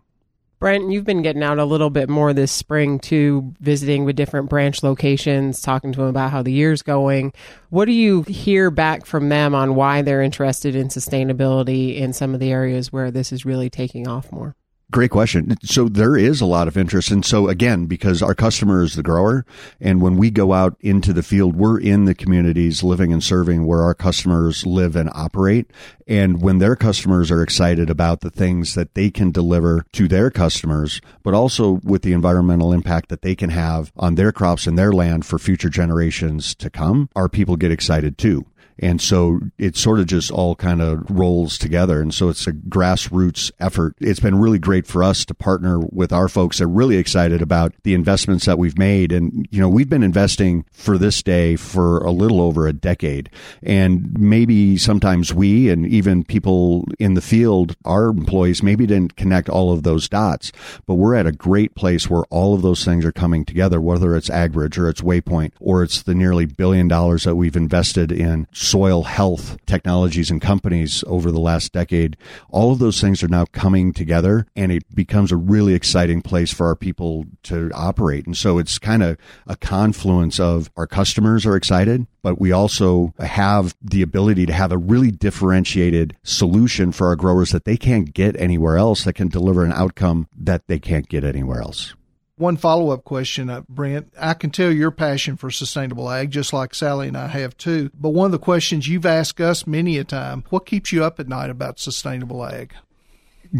Brent, 0.59 0.91
you've 0.91 1.05
been 1.05 1.21
getting 1.21 1.41
out 1.41 1.57
a 1.57 1.63
little 1.63 1.89
bit 1.89 2.09
more 2.09 2.33
this 2.33 2.51
spring 2.51 2.99
too, 2.99 3.53
visiting 3.61 4.03
with 4.03 4.17
different 4.17 4.49
branch 4.49 4.83
locations, 4.83 5.61
talking 5.61 5.93
to 5.93 5.99
them 5.99 6.09
about 6.09 6.31
how 6.31 6.43
the 6.43 6.51
year's 6.51 6.81
going. 6.81 7.31
What 7.69 7.85
do 7.85 7.93
you 7.93 8.23
hear 8.23 8.69
back 8.69 9.05
from 9.05 9.29
them 9.29 9.55
on 9.55 9.75
why 9.75 10.01
they're 10.01 10.21
interested 10.21 10.75
in 10.75 10.89
sustainability 10.89 11.95
in 11.95 12.11
some 12.11 12.33
of 12.33 12.41
the 12.41 12.51
areas 12.51 12.91
where 12.91 13.09
this 13.09 13.31
is 13.31 13.45
really 13.45 13.69
taking 13.69 14.05
off 14.05 14.33
more? 14.33 14.53
Great 14.91 15.11
question. 15.11 15.55
So 15.61 15.87
there 15.87 16.17
is 16.17 16.41
a 16.41 16.47
lot 16.47 16.67
of 16.67 16.75
interest. 16.75 17.11
And 17.11 17.23
so 17.23 17.47
again, 17.47 17.85
because 17.85 18.23
our 18.23 18.33
customer 18.33 18.81
is 18.81 18.95
the 18.95 19.03
grower 19.03 19.45
and 19.79 20.01
when 20.01 20.17
we 20.17 20.31
go 20.31 20.51
out 20.51 20.77
into 20.79 21.13
the 21.13 21.21
field, 21.21 21.55
we're 21.55 21.79
in 21.79 22.05
the 22.05 22.15
communities 22.15 22.81
living 22.81 23.13
and 23.13 23.23
serving 23.23 23.67
where 23.67 23.83
our 23.83 23.93
customers 23.93 24.65
live 24.65 24.95
and 24.95 25.11
operate. 25.13 25.69
And 26.07 26.41
when 26.41 26.57
their 26.57 26.75
customers 26.75 27.29
are 27.29 27.43
excited 27.43 27.91
about 27.91 28.21
the 28.21 28.31
things 28.31 28.73
that 28.73 28.95
they 28.95 29.11
can 29.11 29.29
deliver 29.29 29.85
to 29.91 30.07
their 30.07 30.31
customers, 30.31 31.01
but 31.21 31.35
also 31.35 31.81
with 31.83 32.01
the 32.01 32.13
environmental 32.13 32.73
impact 32.73 33.09
that 33.09 33.21
they 33.21 33.35
can 33.35 33.51
have 33.51 33.91
on 33.95 34.15
their 34.15 34.31
crops 34.31 34.65
and 34.65 34.75
their 34.75 34.91
land 34.91 35.23
for 35.23 35.37
future 35.37 35.69
generations 35.69 36.55
to 36.55 36.71
come, 36.71 37.09
our 37.15 37.29
people 37.29 37.57
get 37.57 37.71
excited 37.71 38.17
too. 38.17 38.43
And 38.81 39.01
so 39.01 39.39
it 39.57 39.75
sort 39.75 39.99
of 39.99 40.07
just 40.07 40.31
all 40.31 40.55
kind 40.55 40.81
of 40.81 41.09
rolls 41.09 41.57
together. 41.57 42.01
And 42.01 42.13
so 42.13 42.29
it's 42.29 42.47
a 42.47 42.53
grassroots 42.53 43.51
effort. 43.59 43.95
It's 43.99 44.19
been 44.19 44.39
really 44.39 44.59
great 44.59 44.87
for 44.87 45.03
us 45.03 45.25
to 45.25 45.33
partner 45.33 45.79
with 45.79 46.11
our 46.11 46.29
folks. 46.29 46.57
They're 46.57 46.67
really 46.67 46.97
excited 46.97 47.41
about 47.41 47.73
the 47.83 47.93
investments 47.93 48.45
that 48.45 48.57
we've 48.57 48.77
made. 48.77 49.11
And, 49.11 49.47
you 49.51 49.59
know, 49.59 49.69
we've 49.69 49.89
been 49.89 50.03
investing 50.03 50.65
for 50.71 50.97
this 50.97 51.21
day 51.21 51.55
for 51.55 51.99
a 51.99 52.11
little 52.11 52.41
over 52.41 52.67
a 52.67 52.73
decade. 52.73 53.29
And 53.61 54.17
maybe 54.17 54.77
sometimes 54.77 55.33
we 55.33 55.69
and 55.69 55.85
even 55.85 56.23
people 56.23 56.85
in 56.99 57.13
the 57.13 57.21
field, 57.21 57.75
our 57.85 58.07
employees, 58.07 58.63
maybe 58.63 58.85
didn't 58.85 59.15
connect 59.15 59.49
all 59.49 59.73
of 59.73 59.83
those 59.83 60.07
dots, 60.07 60.51
but 60.85 60.95
we're 60.95 61.15
at 61.15 61.27
a 61.27 61.31
great 61.31 61.75
place 61.75 62.09
where 62.09 62.23
all 62.29 62.53
of 62.53 62.61
those 62.61 62.85
things 62.85 63.05
are 63.05 63.11
coming 63.11 63.45
together, 63.45 63.81
whether 63.81 64.15
it's 64.15 64.29
AgBridge 64.29 64.77
or 64.77 64.89
it's 64.89 65.01
Waypoint 65.01 65.51
or 65.59 65.83
it's 65.83 66.03
the 66.03 66.15
nearly 66.15 66.45
billion 66.45 66.87
dollars 66.87 67.23
that 67.23 67.35
we've 67.35 67.55
invested 67.55 68.11
in 68.11 68.47
soil 68.69 69.03
health 69.03 69.57
technologies 69.65 70.29
and 70.29 70.41
companies 70.41 71.03
over 71.07 71.31
the 71.31 71.39
last 71.39 71.71
decade. 71.71 72.15
All 72.49 72.71
of 72.71 72.79
those 72.79 73.01
things 73.01 73.23
are 73.23 73.27
now 73.27 73.45
coming 73.45 73.93
together 73.93 74.45
and 74.55 74.71
it 74.71 74.83
becomes 74.93 75.31
a 75.31 75.37
really 75.37 75.73
exciting 75.73 76.21
place 76.21 76.53
for 76.53 76.67
our 76.67 76.75
people 76.75 77.25
to 77.43 77.71
operate. 77.73 78.25
And 78.25 78.37
so 78.37 78.57
it's 78.59 78.77
kind 78.77 79.01
of 79.01 79.17
a 79.47 79.55
confluence 79.55 80.39
of 80.39 80.69
our 80.77 80.87
customers 80.87 81.45
are 81.45 81.55
excited, 81.55 82.05
but 82.21 82.39
we 82.39 82.51
also 82.51 83.13
have 83.19 83.75
the 83.81 84.01
ability 84.01 84.45
to 84.45 84.53
have 84.53 84.71
a 84.71 84.77
really 84.77 85.11
differentiated 85.11 86.15
solution 86.23 86.91
for 86.91 87.07
our 87.07 87.15
growers 87.15 87.51
that 87.51 87.65
they 87.65 87.77
can't 87.77 88.13
get 88.13 88.39
anywhere 88.39 88.77
else 88.77 89.03
that 89.03 89.13
can 89.13 89.29
deliver 89.29 89.63
an 89.63 89.73
outcome 89.73 90.27
that 90.37 90.67
they 90.67 90.79
can't 90.79 91.09
get 91.09 91.23
anywhere 91.23 91.61
else. 91.61 91.95
One 92.39 92.55
follow 92.55 92.91
up 92.91 93.03
question, 93.03 93.49
uh, 93.49 93.63
Brent. 93.67 94.13
I 94.17 94.33
can 94.33 94.49
tell 94.49 94.71
your 94.71 94.91
passion 94.91 95.35
for 95.35 95.51
sustainable 95.51 96.09
ag, 96.09 96.31
just 96.31 96.53
like 96.53 96.73
Sally 96.73 97.09
and 97.09 97.17
I 97.17 97.27
have 97.27 97.57
too. 97.57 97.91
But 97.93 98.11
one 98.11 98.27
of 98.27 98.31
the 98.31 98.39
questions 98.39 98.87
you've 98.87 99.05
asked 99.05 99.41
us 99.41 99.67
many 99.67 99.97
a 99.97 100.05
time 100.05 100.45
what 100.49 100.65
keeps 100.65 100.93
you 100.93 101.03
up 101.03 101.19
at 101.19 101.27
night 101.27 101.49
about 101.49 101.81
sustainable 101.81 102.45
ag? 102.45 102.73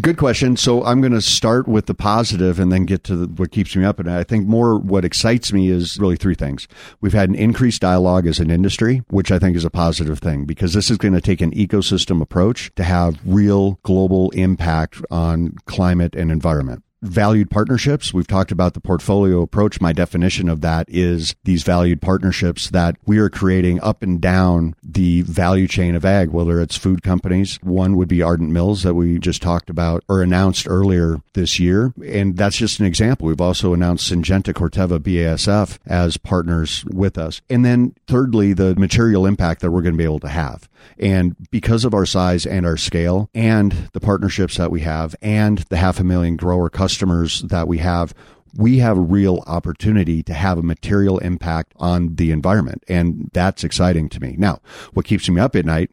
Good 0.00 0.16
question. 0.16 0.56
So 0.56 0.82
I'm 0.82 1.02
going 1.02 1.12
to 1.12 1.20
start 1.20 1.68
with 1.68 1.86
the 1.86 1.94
positive 1.94 2.58
and 2.58 2.72
then 2.72 2.86
get 2.86 3.04
to 3.04 3.16
the, 3.16 3.26
what 3.26 3.50
keeps 3.50 3.76
me 3.76 3.84
up. 3.84 3.98
And 3.98 4.10
I 4.10 4.24
think 4.24 4.46
more 4.46 4.78
what 4.78 5.04
excites 5.04 5.52
me 5.52 5.68
is 5.68 5.98
really 5.98 6.16
three 6.16 6.34
things. 6.34 6.66
We've 7.02 7.12
had 7.12 7.28
an 7.28 7.34
increased 7.34 7.82
dialogue 7.82 8.26
as 8.26 8.40
an 8.40 8.50
industry, 8.50 9.02
which 9.08 9.30
I 9.30 9.38
think 9.38 9.58
is 9.58 9.64
a 9.66 9.70
positive 9.70 10.20
thing 10.20 10.46
because 10.46 10.72
this 10.72 10.90
is 10.90 10.96
going 10.96 11.12
to 11.12 11.20
take 11.20 11.42
an 11.42 11.50
ecosystem 11.50 12.22
approach 12.22 12.74
to 12.76 12.84
have 12.84 13.20
real 13.26 13.78
global 13.82 14.30
impact 14.30 15.02
on 15.10 15.56
climate 15.66 16.14
and 16.14 16.32
environment 16.32 16.82
valued 17.02 17.50
partnerships. 17.50 18.12
We've 18.12 18.26
talked 18.26 18.52
about 18.52 18.74
the 18.74 18.80
portfolio 18.80 19.40
approach. 19.40 19.80
My 19.80 19.92
definition 19.92 20.48
of 20.48 20.60
that 20.60 20.86
is 20.88 21.34
these 21.44 21.62
valued 21.62 22.00
partnerships 22.02 22.70
that 22.70 22.96
we 23.06 23.18
are 23.18 23.30
creating 23.30 23.80
up 23.80 24.02
and 24.02 24.20
down 24.20 24.74
the 24.82 25.22
value 25.22 25.66
chain 25.66 25.94
of 25.94 26.04
ag, 26.04 26.30
whether 26.30 26.60
it's 26.60 26.76
food 26.76 27.02
companies. 27.02 27.58
One 27.62 27.96
would 27.96 28.08
be 28.08 28.22
Ardent 28.22 28.50
Mills 28.50 28.82
that 28.82 28.94
we 28.94 29.18
just 29.18 29.40
talked 29.42 29.70
about 29.70 30.04
or 30.08 30.22
announced 30.22 30.68
earlier 30.68 31.20
this 31.34 31.58
year. 31.58 31.94
And 32.04 32.36
that's 32.36 32.56
just 32.56 32.80
an 32.80 32.86
example. 32.86 33.28
We've 33.28 33.40
also 33.40 33.72
announced 33.72 34.10
Syngenta, 34.10 34.52
Corteva, 34.52 34.98
BASF 34.98 35.78
as 35.86 36.16
partners 36.16 36.84
with 36.86 37.16
us. 37.16 37.40
And 37.48 37.64
then 37.64 37.94
thirdly, 38.06 38.52
the 38.52 38.74
material 38.76 39.26
impact 39.26 39.60
that 39.62 39.70
we're 39.70 39.82
going 39.82 39.94
to 39.94 39.98
be 39.98 40.04
able 40.04 40.20
to 40.20 40.28
have. 40.28 40.68
And 40.98 41.36
because 41.50 41.84
of 41.84 41.94
our 41.94 42.06
size 42.06 42.46
and 42.46 42.64
our 42.64 42.76
scale 42.76 43.28
and 43.34 43.90
the 43.92 44.00
partnerships 44.00 44.56
that 44.56 44.70
we 44.70 44.80
have 44.80 45.14
and 45.20 45.58
the 45.68 45.76
half 45.76 46.00
a 46.00 46.04
million 46.04 46.36
grower 46.36 46.70
customers 46.70 46.89
that 46.98 47.68
we 47.68 47.78
have, 47.78 48.14
we 48.54 48.78
have 48.78 48.98
a 48.98 49.02
real 49.02 49.42
opportunity 49.46 50.22
to 50.24 50.34
have 50.34 50.58
a 50.58 50.62
material 50.62 51.18
impact 51.18 51.72
on 51.76 52.16
the 52.16 52.30
environment. 52.30 52.82
And 52.88 53.30
that's 53.32 53.64
exciting 53.64 54.08
to 54.10 54.20
me. 54.20 54.34
Now, 54.38 54.60
what 54.92 55.06
keeps 55.06 55.28
me 55.28 55.40
up 55.40 55.54
at 55.56 55.64
night 55.64 55.90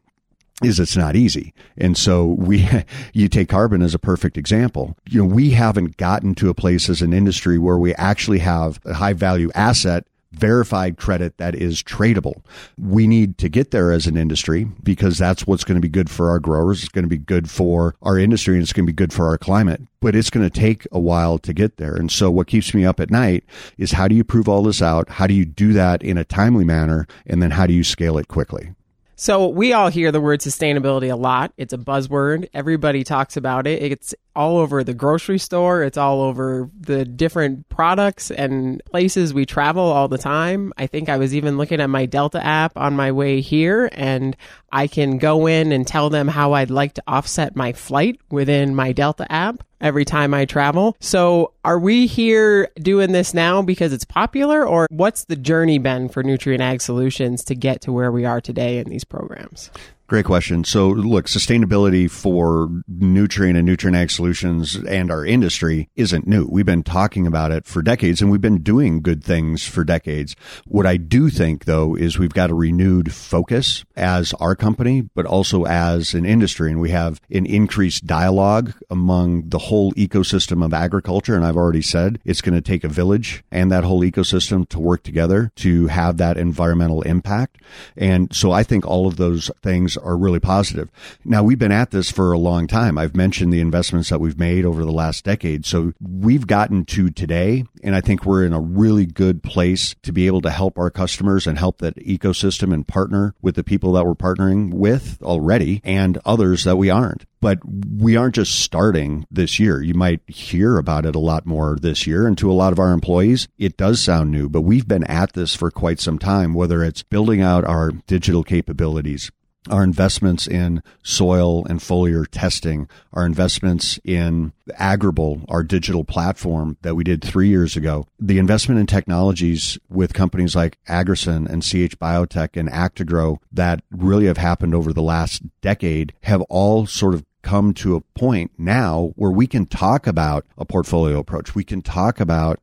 is 0.62 0.80
it's 0.80 0.96
not 0.96 1.14
easy. 1.14 1.54
And 1.76 1.96
so 1.96 2.26
we, 2.26 2.68
you 3.12 3.28
take 3.28 3.48
carbon 3.48 3.82
as 3.82 3.94
a 3.94 3.98
perfect 3.98 4.36
example. 4.36 4.96
You 5.08 5.22
know, 5.22 5.34
we 5.34 5.50
haven't 5.50 5.96
gotten 5.96 6.34
to 6.36 6.50
a 6.50 6.54
place 6.54 6.88
as 6.88 7.02
an 7.02 7.12
industry 7.12 7.58
where 7.58 7.78
we 7.78 7.94
actually 7.94 8.40
have 8.40 8.80
a 8.84 8.94
high 8.94 9.12
value 9.12 9.50
asset 9.54 10.04
verified 10.32 10.96
credit 10.96 11.36
that 11.38 11.54
is 11.54 11.82
tradable. 11.82 12.42
We 12.78 13.06
need 13.06 13.38
to 13.38 13.48
get 13.48 13.70
there 13.70 13.92
as 13.92 14.06
an 14.06 14.16
industry 14.16 14.64
because 14.82 15.18
that's 15.18 15.46
what's 15.46 15.64
going 15.64 15.76
to 15.76 15.80
be 15.80 15.88
good 15.88 16.10
for 16.10 16.30
our 16.30 16.38
growers. 16.38 16.80
It's 16.80 16.88
going 16.90 17.04
to 17.04 17.08
be 17.08 17.18
good 17.18 17.50
for 17.50 17.94
our 18.02 18.18
industry 18.18 18.54
and 18.54 18.62
it's 18.62 18.72
going 18.72 18.86
to 18.86 18.92
be 18.92 18.96
good 18.96 19.12
for 19.12 19.26
our 19.26 19.38
climate. 19.38 19.80
But 20.00 20.14
it's 20.14 20.30
going 20.30 20.48
to 20.48 20.60
take 20.60 20.86
a 20.92 21.00
while 21.00 21.38
to 21.38 21.52
get 21.52 21.76
there. 21.76 21.96
And 21.96 22.10
so 22.10 22.30
what 22.30 22.46
keeps 22.46 22.72
me 22.74 22.84
up 22.84 23.00
at 23.00 23.10
night 23.10 23.44
is 23.78 23.92
how 23.92 24.06
do 24.06 24.14
you 24.14 24.24
prove 24.24 24.48
all 24.48 24.62
this 24.62 24.82
out? 24.82 25.08
How 25.08 25.26
do 25.26 25.34
you 25.34 25.44
do 25.44 25.72
that 25.72 26.02
in 26.02 26.18
a 26.18 26.24
timely 26.24 26.64
manner? 26.64 27.06
And 27.26 27.42
then 27.42 27.50
how 27.50 27.66
do 27.66 27.72
you 27.72 27.82
scale 27.82 28.18
it 28.18 28.28
quickly? 28.28 28.74
So 29.20 29.48
we 29.48 29.72
all 29.72 29.88
hear 29.88 30.12
the 30.12 30.20
word 30.20 30.38
sustainability 30.38 31.12
a 31.12 31.16
lot. 31.16 31.52
It's 31.56 31.72
a 31.72 31.78
buzzword. 31.78 32.48
Everybody 32.54 33.02
talks 33.02 33.36
about 33.36 33.66
it. 33.66 33.82
It's 33.82 34.14
all 34.38 34.58
over 34.58 34.84
the 34.84 34.94
grocery 34.94 35.36
store. 35.36 35.82
It's 35.82 35.98
all 35.98 36.22
over 36.22 36.70
the 36.78 37.04
different 37.04 37.68
products 37.70 38.30
and 38.30 38.80
places 38.84 39.34
we 39.34 39.44
travel 39.44 39.82
all 39.82 40.06
the 40.06 40.16
time. 40.16 40.72
I 40.78 40.86
think 40.86 41.08
I 41.08 41.16
was 41.16 41.34
even 41.34 41.58
looking 41.58 41.80
at 41.80 41.90
my 41.90 42.06
Delta 42.06 42.42
app 42.42 42.76
on 42.76 42.94
my 42.94 43.10
way 43.10 43.40
here 43.40 43.90
and 43.90 44.36
I 44.70 44.86
can 44.86 45.18
go 45.18 45.48
in 45.48 45.72
and 45.72 45.84
tell 45.84 46.08
them 46.08 46.28
how 46.28 46.52
I'd 46.52 46.70
like 46.70 46.94
to 46.94 47.02
offset 47.08 47.56
my 47.56 47.72
flight 47.72 48.20
within 48.30 48.76
my 48.76 48.92
Delta 48.92 49.30
app 49.30 49.64
every 49.80 50.04
time 50.04 50.32
I 50.32 50.44
travel. 50.44 50.96
So 51.00 51.52
are 51.64 51.78
we 51.80 52.06
here 52.06 52.68
doing 52.76 53.10
this 53.10 53.34
now 53.34 53.60
because 53.60 53.92
it's 53.92 54.04
popular 54.04 54.64
or 54.64 54.86
what's 54.88 55.24
the 55.24 55.36
journey 55.36 55.78
been 55.78 56.08
for 56.08 56.22
Nutrien 56.22 56.60
Ag 56.60 56.80
Solutions 56.80 57.42
to 57.46 57.56
get 57.56 57.80
to 57.82 57.92
where 57.92 58.12
we 58.12 58.24
are 58.24 58.40
today 58.40 58.78
in 58.78 58.88
these 58.88 59.04
programs? 59.04 59.72
Great 60.08 60.24
question. 60.24 60.64
So, 60.64 60.88
look, 60.88 61.26
sustainability 61.26 62.10
for 62.10 62.68
Nutrien 62.90 63.58
and 63.58 63.68
Nutrien 63.68 63.94
Ag 63.94 64.10
Solutions 64.10 64.74
and 64.74 65.10
our 65.10 65.22
industry 65.22 65.90
isn't 65.96 66.26
new. 66.26 66.48
We've 66.50 66.64
been 66.64 66.82
talking 66.82 67.26
about 67.26 67.52
it 67.52 67.66
for 67.66 67.82
decades 67.82 68.22
and 68.22 68.30
we've 68.30 68.40
been 68.40 68.62
doing 68.62 69.02
good 69.02 69.22
things 69.22 69.66
for 69.66 69.84
decades. 69.84 70.34
What 70.64 70.86
I 70.86 70.96
do 70.96 71.28
think, 71.28 71.66
though, 71.66 71.94
is 71.94 72.18
we've 72.18 72.32
got 72.32 72.48
a 72.48 72.54
renewed 72.54 73.12
focus 73.12 73.84
as 73.96 74.32
our 74.40 74.56
company, 74.56 75.02
but 75.02 75.26
also 75.26 75.66
as 75.66 76.14
an 76.14 76.24
industry. 76.24 76.70
And 76.70 76.80
we 76.80 76.88
have 76.88 77.20
an 77.30 77.44
increased 77.44 78.06
dialogue 78.06 78.72
among 78.88 79.50
the 79.50 79.58
whole 79.58 79.92
ecosystem 79.92 80.64
of 80.64 80.72
agriculture. 80.72 81.36
And 81.36 81.44
I've 81.44 81.58
already 81.58 81.82
said 81.82 82.18
it's 82.24 82.40
going 82.40 82.54
to 82.54 82.62
take 82.62 82.82
a 82.82 82.88
village 82.88 83.44
and 83.50 83.70
that 83.70 83.84
whole 83.84 84.00
ecosystem 84.00 84.66
to 84.70 84.80
work 84.80 85.02
together 85.02 85.52
to 85.56 85.88
have 85.88 86.16
that 86.16 86.38
environmental 86.38 87.02
impact. 87.02 87.58
And 87.94 88.34
so 88.34 88.52
I 88.52 88.62
think 88.62 88.86
all 88.86 89.06
of 89.06 89.18
those 89.18 89.50
things 89.62 89.97
are 90.02 90.16
really 90.16 90.40
positive. 90.40 90.90
Now, 91.24 91.42
we've 91.42 91.58
been 91.58 91.72
at 91.72 91.90
this 91.90 92.10
for 92.10 92.32
a 92.32 92.38
long 92.38 92.66
time. 92.66 92.98
I've 92.98 93.16
mentioned 93.16 93.52
the 93.52 93.60
investments 93.60 94.10
that 94.10 94.20
we've 94.20 94.38
made 94.38 94.64
over 94.64 94.84
the 94.84 94.92
last 94.92 95.24
decade. 95.24 95.66
So 95.66 95.92
we've 96.00 96.46
gotten 96.46 96.84
to 96.86 97.10
today, 97.10 97.64
and 97.82 97.94
I 97.94 98.00
think 98.00 98.24
we're 98.24 98.44
in 98.44 98.52
a 98.52 98.60
really 98.60 99.06
good 99.06 99.42
place 99.42 99.94
to 100.02 100.12
be 100.12 100.26
able 100.26 100.42
to 100.42 100.50
help 100.50 100.78
our 100.78 100.90
customers 100.90 101.46
and 101.46 101.58
help 101.58 101.78
that 101.78 101.96
ecosystem 101.96 102.72
and 102.72 102.86
partner 102.86 103.34
with 103.42 103.54
the 103.54 103.64
people 103.64 103.92
that 103.92 104.04
we're 104.04 104.14
partnering 104.14 104.74
with 104.74 105.18
already 105.22 105.80
and 105.84 106.18
others 106.24 106.64
that 106.64 106.76
we 106.76 106.90
aren't 106.90 107.26
but 107.40 107.58
we 107.64 108.16
aren't 108.16 108.34
just 108.34 108.60
starting 108.60 109.26
this 109.30 109.58
year. 109.58 109.80
You 109.80 109.94
might 109.94 110.20
hear 110.26 110.78
about 110.78 111.06
it 111.06 111.14
a 111.14 111.20
lot 111.20 111.46
more 111.46 111.76
this 111.80 112.06
year. 112.06 112.26
And 112.26 112.36
to 112.38 112.50
a 112.50 112.54
lot 112.54 112.72
of 112.72 112.78
our 112.78 112.92
employees, 112.92 113.48
it 113.58 113.76
does 113.76 114.00
sound 114.00 114.30
new, 114.30 114.48
but 114.48 114.62
we've 114.62 114.88
been 114.88 115.04
at 115.04 115.32
this 115.32 115.54
for 115.54 115.70
quite 115.70 116.00
some 116.00 116.18
time, 116.18 116.54
whether 116.54 116.82
it's 116.82 117.02
building 117.02 117.40
out 117.40 117.64
our 117.64 117.90
digital 117.90 118.42
capabilities, 118.42 119.30
our 119.68 119.82
investments 119.82 120.46
in 120.46 120.82
soil 121.02 121.64
and 121.66 121.80
foliar 121.80 122.26
testing, 122.30 122.88
our 123.12 123.26
investments 123.26 123.98
in 124.04 124.52
Agrible, 124.78 125.44
our 125.48 125.62
digital 125.62 126.04
platform 126.04 126.76
that 126.82 126.94
we 126.94 127.04
did 127.04 127.22
three 127.22 127.48
years 127.48 127.76
ago, 127.76 128.06
the 128.18 128.38
investment 128.38 128.80
in 128.80 128.86
technologies 128.86 129.78
with 129.88 130.14
companies 130.14 130.54
like 130.56 130.78
Agricen 130.88 131.46
and 131.46 131.62
CH 131.62 131.98
Biotech 131.98 132.56
and 132.56 132.68
Actagro 132.68 133.38
that 133.52 133.82
really 133.90 134.26
have 134.26 134.38
happened 134.38 134.74
over 134.74 134.92
the 134.92 135.02
last 135.02 135.42
decade 135.60 136.12
have 136.22 136.42
all 136.42 136.86
sort 136.86 137.14
of 137.14 137.24
come 137.42 137.72
to 137.72 137.94
a 137.94 138.00
point 138.00 138.50
now 138.58 139.12
where 139.16 139.30
we 139.30 139.46
can 139.46 139.64
talk 139.64 140.06
about 140.06 140.44
a 140.56 140.64
portfolio 140.64 141.18
approach. 141.18 141.54
We 141.54 141.64
can 141.64 141.82
talk 141.82 142.20
about 142.20 142.60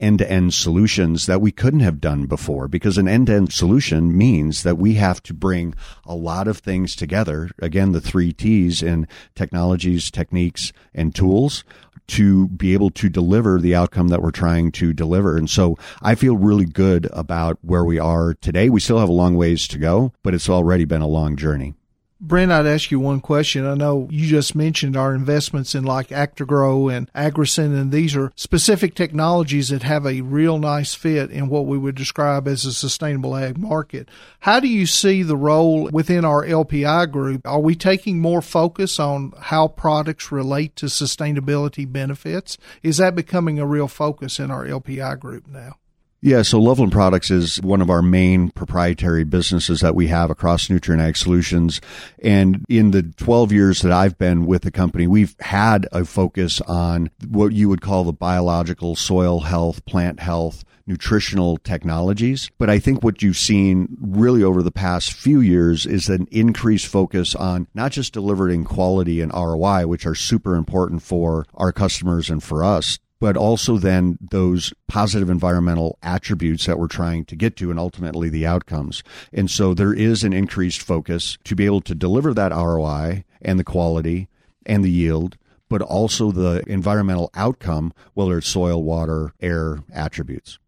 end 0.00 0.18
to 0.18 0.30
end 0.30 0.54
solutions 0.54 1.26
that 1.26 1.40
we 1.40 1.50
couldn't 1.50 1.80
have 1.80 2.00
done 2.00 2.26
before 2.26 2.68
because 2.68 2.98
an 2.98 3.08
end 3.08 3.26
to 3.26 3.34
end 3.34 3.52
solution 3.52 4.16
means 4.16 4.62
that 4.62 4.78
we 4.78 4.94
have 4.94 5.22
to 5.24 5.34
bring 5.34 5.74
a 6.04 6.14
lot 6.14 6.46
of 6.48 6.58
things 6.58 6.94
together. 6.94 7.50
Again, 7.60 7.92
the 7.92 8.00
three 8.00 8.32
T's 8.32 8.82
in 8.82 9.08
technologies, 9.34 10.10
techniques, 10.10 10.72
and 10.94 11.14
tools 11.14 11.64
to 12.08 12.48
be 12.48 12.72
able 12.72 12.90
to 12.90 13.08
deliver 13.08 13.60
the 13.60 13.74
outcome 13.74 14.08
that 14.08 14.22
we're 14.22 14.30
trying 14.30 14.72
to 14.72 14.92
deliver. 14.92 15.36
And 15.36 15.48
so 15.48 15.76
I 16.00 16.14
feel 16.14 16.36
really 16.36 16.64
good 16.64 17.08
about 17.12 17.58
where 17.62 17.84
we 17.84 17.98
are 17.98 18.34
today. 18.34 18.70
We 18.70 18.80
still 18.80 18.98
have 18.98 19.10
a 19.10 19.12
long 19.12 19.36
ways 19.36 19.68
to 19.68 19.78
go, 19.78 20.12
but 20.22 20.34
it's 20.34 20.48
already 20.48 20.86
been 20.86 21.02
a 21.02 21.06
long 21.06 21.36
journey. 21.36 21.74
Brent, 22.20 22.50
I'd 22.50 22.66
ask 22.66 22.90
you 22.90 22.98
one 22.98 23.20
question. 23.20 23.64
I 23.64 23.74
know 23.74 24.08
you 24.10 24.26
just 24.26 24.56
mentioned 24.56 24.96
our 24.96 25.14
investments 25.14 25.76
in 25.76 25.84
like 25.84 26.08
Actagro 26.08 26.92
and 26.92 27.08
Agricen, 27.14 27.78
and 27.78 27.92
these 27.92 28.16
are 28.16 28.32
specific 28.34 28.96
technologies 28.96 29.68
that 29.68 29.84
have 29.84 30.04
a 30.04 30.22
real 30.22 30.58
nice 30.58 30.94
fit 30.94 31.30
in 31.30 31.48
what 31.48 31.66
we 31.66 31.78
would 31.78 31.94
describe 31.94 32.48
as 32.48 32.64
a 32.64 32.72
sustainable 32.72 33.36
ag 33.36 33.56
market. 33.56 34.08
How 34.40 34.58
do 34.58 34.66
you 34.66 34.84
see 34.84 35.22
the 35.22 35.36
role 35.36 35.90
within 35.92 36.24
our 36.24 36.44
LPI 36.44 37.12
group? 37.12 37.46
Are 37.46 37.60
we 37.60 37.76
taking 37.76 38.18
more 38.18 38.42
focus 38.42 38.98
on 38.98 39.32
how 39.38 39.68
products 39.68 40.32
relate 40.32 40.74
to 40.76 40.86
sustainability 40.86 41.90
benefits? 41.90 42.58
Is 42.82 42.96
that 42.96 43.14
becoming 43.14 43.60
a 43.60 43.66
real 43.66 43.86
focus 43.86 44.40
in 44.40 44.50
our 44.50 44.66
LPI 44.66 45.20
group 45.20 45.46
now? 45.46 45.76
Yeah, 46.20 46.42
so 46.42 46.58
Loveland 46.58 46.90
Products 46.90 47.30
is 47.30 47.62
one 47.62 47.80
of 47.80 47.90
our 47.90 48.02
main 48.02 48.50
proprietary 48.50 49.22
businesses 49.22 49.82
that 49.82 49.94
we 49.94 50.08
have 50.08 50.30
across 50.30 50.66
Nutrien 50.66 51.00
Ag 51.00 51.16
Solutions. 51.16 51.80
And 52.20 52.64
in 52.68 52.90
the 52.90 53.04
12 53.04 53.52
years 53.52 53.82
that 53.82 53.92
I've 53.92 54.18
been 54.18 54.44
with 54.44 54.62
the 54.62 54.72
company, 54.72 55.06
we've 55.06 55.36
had 55.38 55.86
a 55.92 56.04
focus 56.04 56.60
on 56.62 57.10
what 57.28 57.52
you 57.52 57.68
would 57.68 57.82
call 57.82 58.02
the 58.02 58.12
biological 58.12 58.96
soil 58.96 59.40
health, 59.40 59.86
plant 59.86 60.18
health, 60.18 60.64
nutritional 60.88 61.56
technologies. 61.58 62.50
But 62.58 62.68
I 62.68 62.80
think 62.80 63.04
what 63.04 63.22
you've 63.22 63.36
seen 63.36 63.96
really 64.00 64.42
over 64.42 64.60
the 64.60 64.72
past 64.72 65.12
few 65.12 65.40
years 65.40 65.86
is 65.86 66.08
an 66.08 66.26
increased 66.32 66.88
focus 66.88 67.36
on 67.36 67.68
not 67.74 67.92
just 67.92 68.12
delivering 68.12 68.64
quality 68.64 69.20
and 69.20 69.32
ROI, 69.32 69.86
which 69.86 70.04
are 70.04 70.16
super 70.16 70.56
important 70.56 71.02
for 71.02 71.46
our 71.54 71.70
customers 71.70 72.28
and 72.28 72.42
for 72.42 72.64
us, 72.64 72.98
but 73.20 73.36
also 73.36 73.78
then 73.78 74.18
those 74.20 74.72
positive 74.86 75.30
environmental 75.30 75.98
attributes 76.02 76.66
that 76.66 76.78
we're 76.78 76.86
trying 76.86 77.24
to 77.24 77.36
get 77.36 77.56
to 77.56 77.70
and 77.70 77.78
ultimately 77.78 78.28
the 78.28 78.46
outcomes. 78.46 79.02
And 79.32 79.50
so 79.50 79.74
there 79.74 79.92
is 79.92 80.22
an 80.22 80.32
increased 80.32 80.82
focus 80.82 81.38
to 81.44 81.56
be 81.56 81.66
able 81.66 81.80
to 81.82 81.94
deliver 81.94 82.32
that 82.34 82.52
ROI 82.52 83.24
and 83.42 83.58
the 83.58 83.64
quality 83.64 84.28
and 84.66 84.84
the 84.84 84.90
yield, 84.90 85.36
but 85.68 85.82
also 85.82 86.30
the 86.30 86.62
environmental 86.66 87.30
outcome, 87.34 87.92
whether 88.14 88.38
it's 88.38 88.48
soil, 88.48 88.82
water, 88.82 89.32
air 89.40 89.82
attributes. 89.92 90.58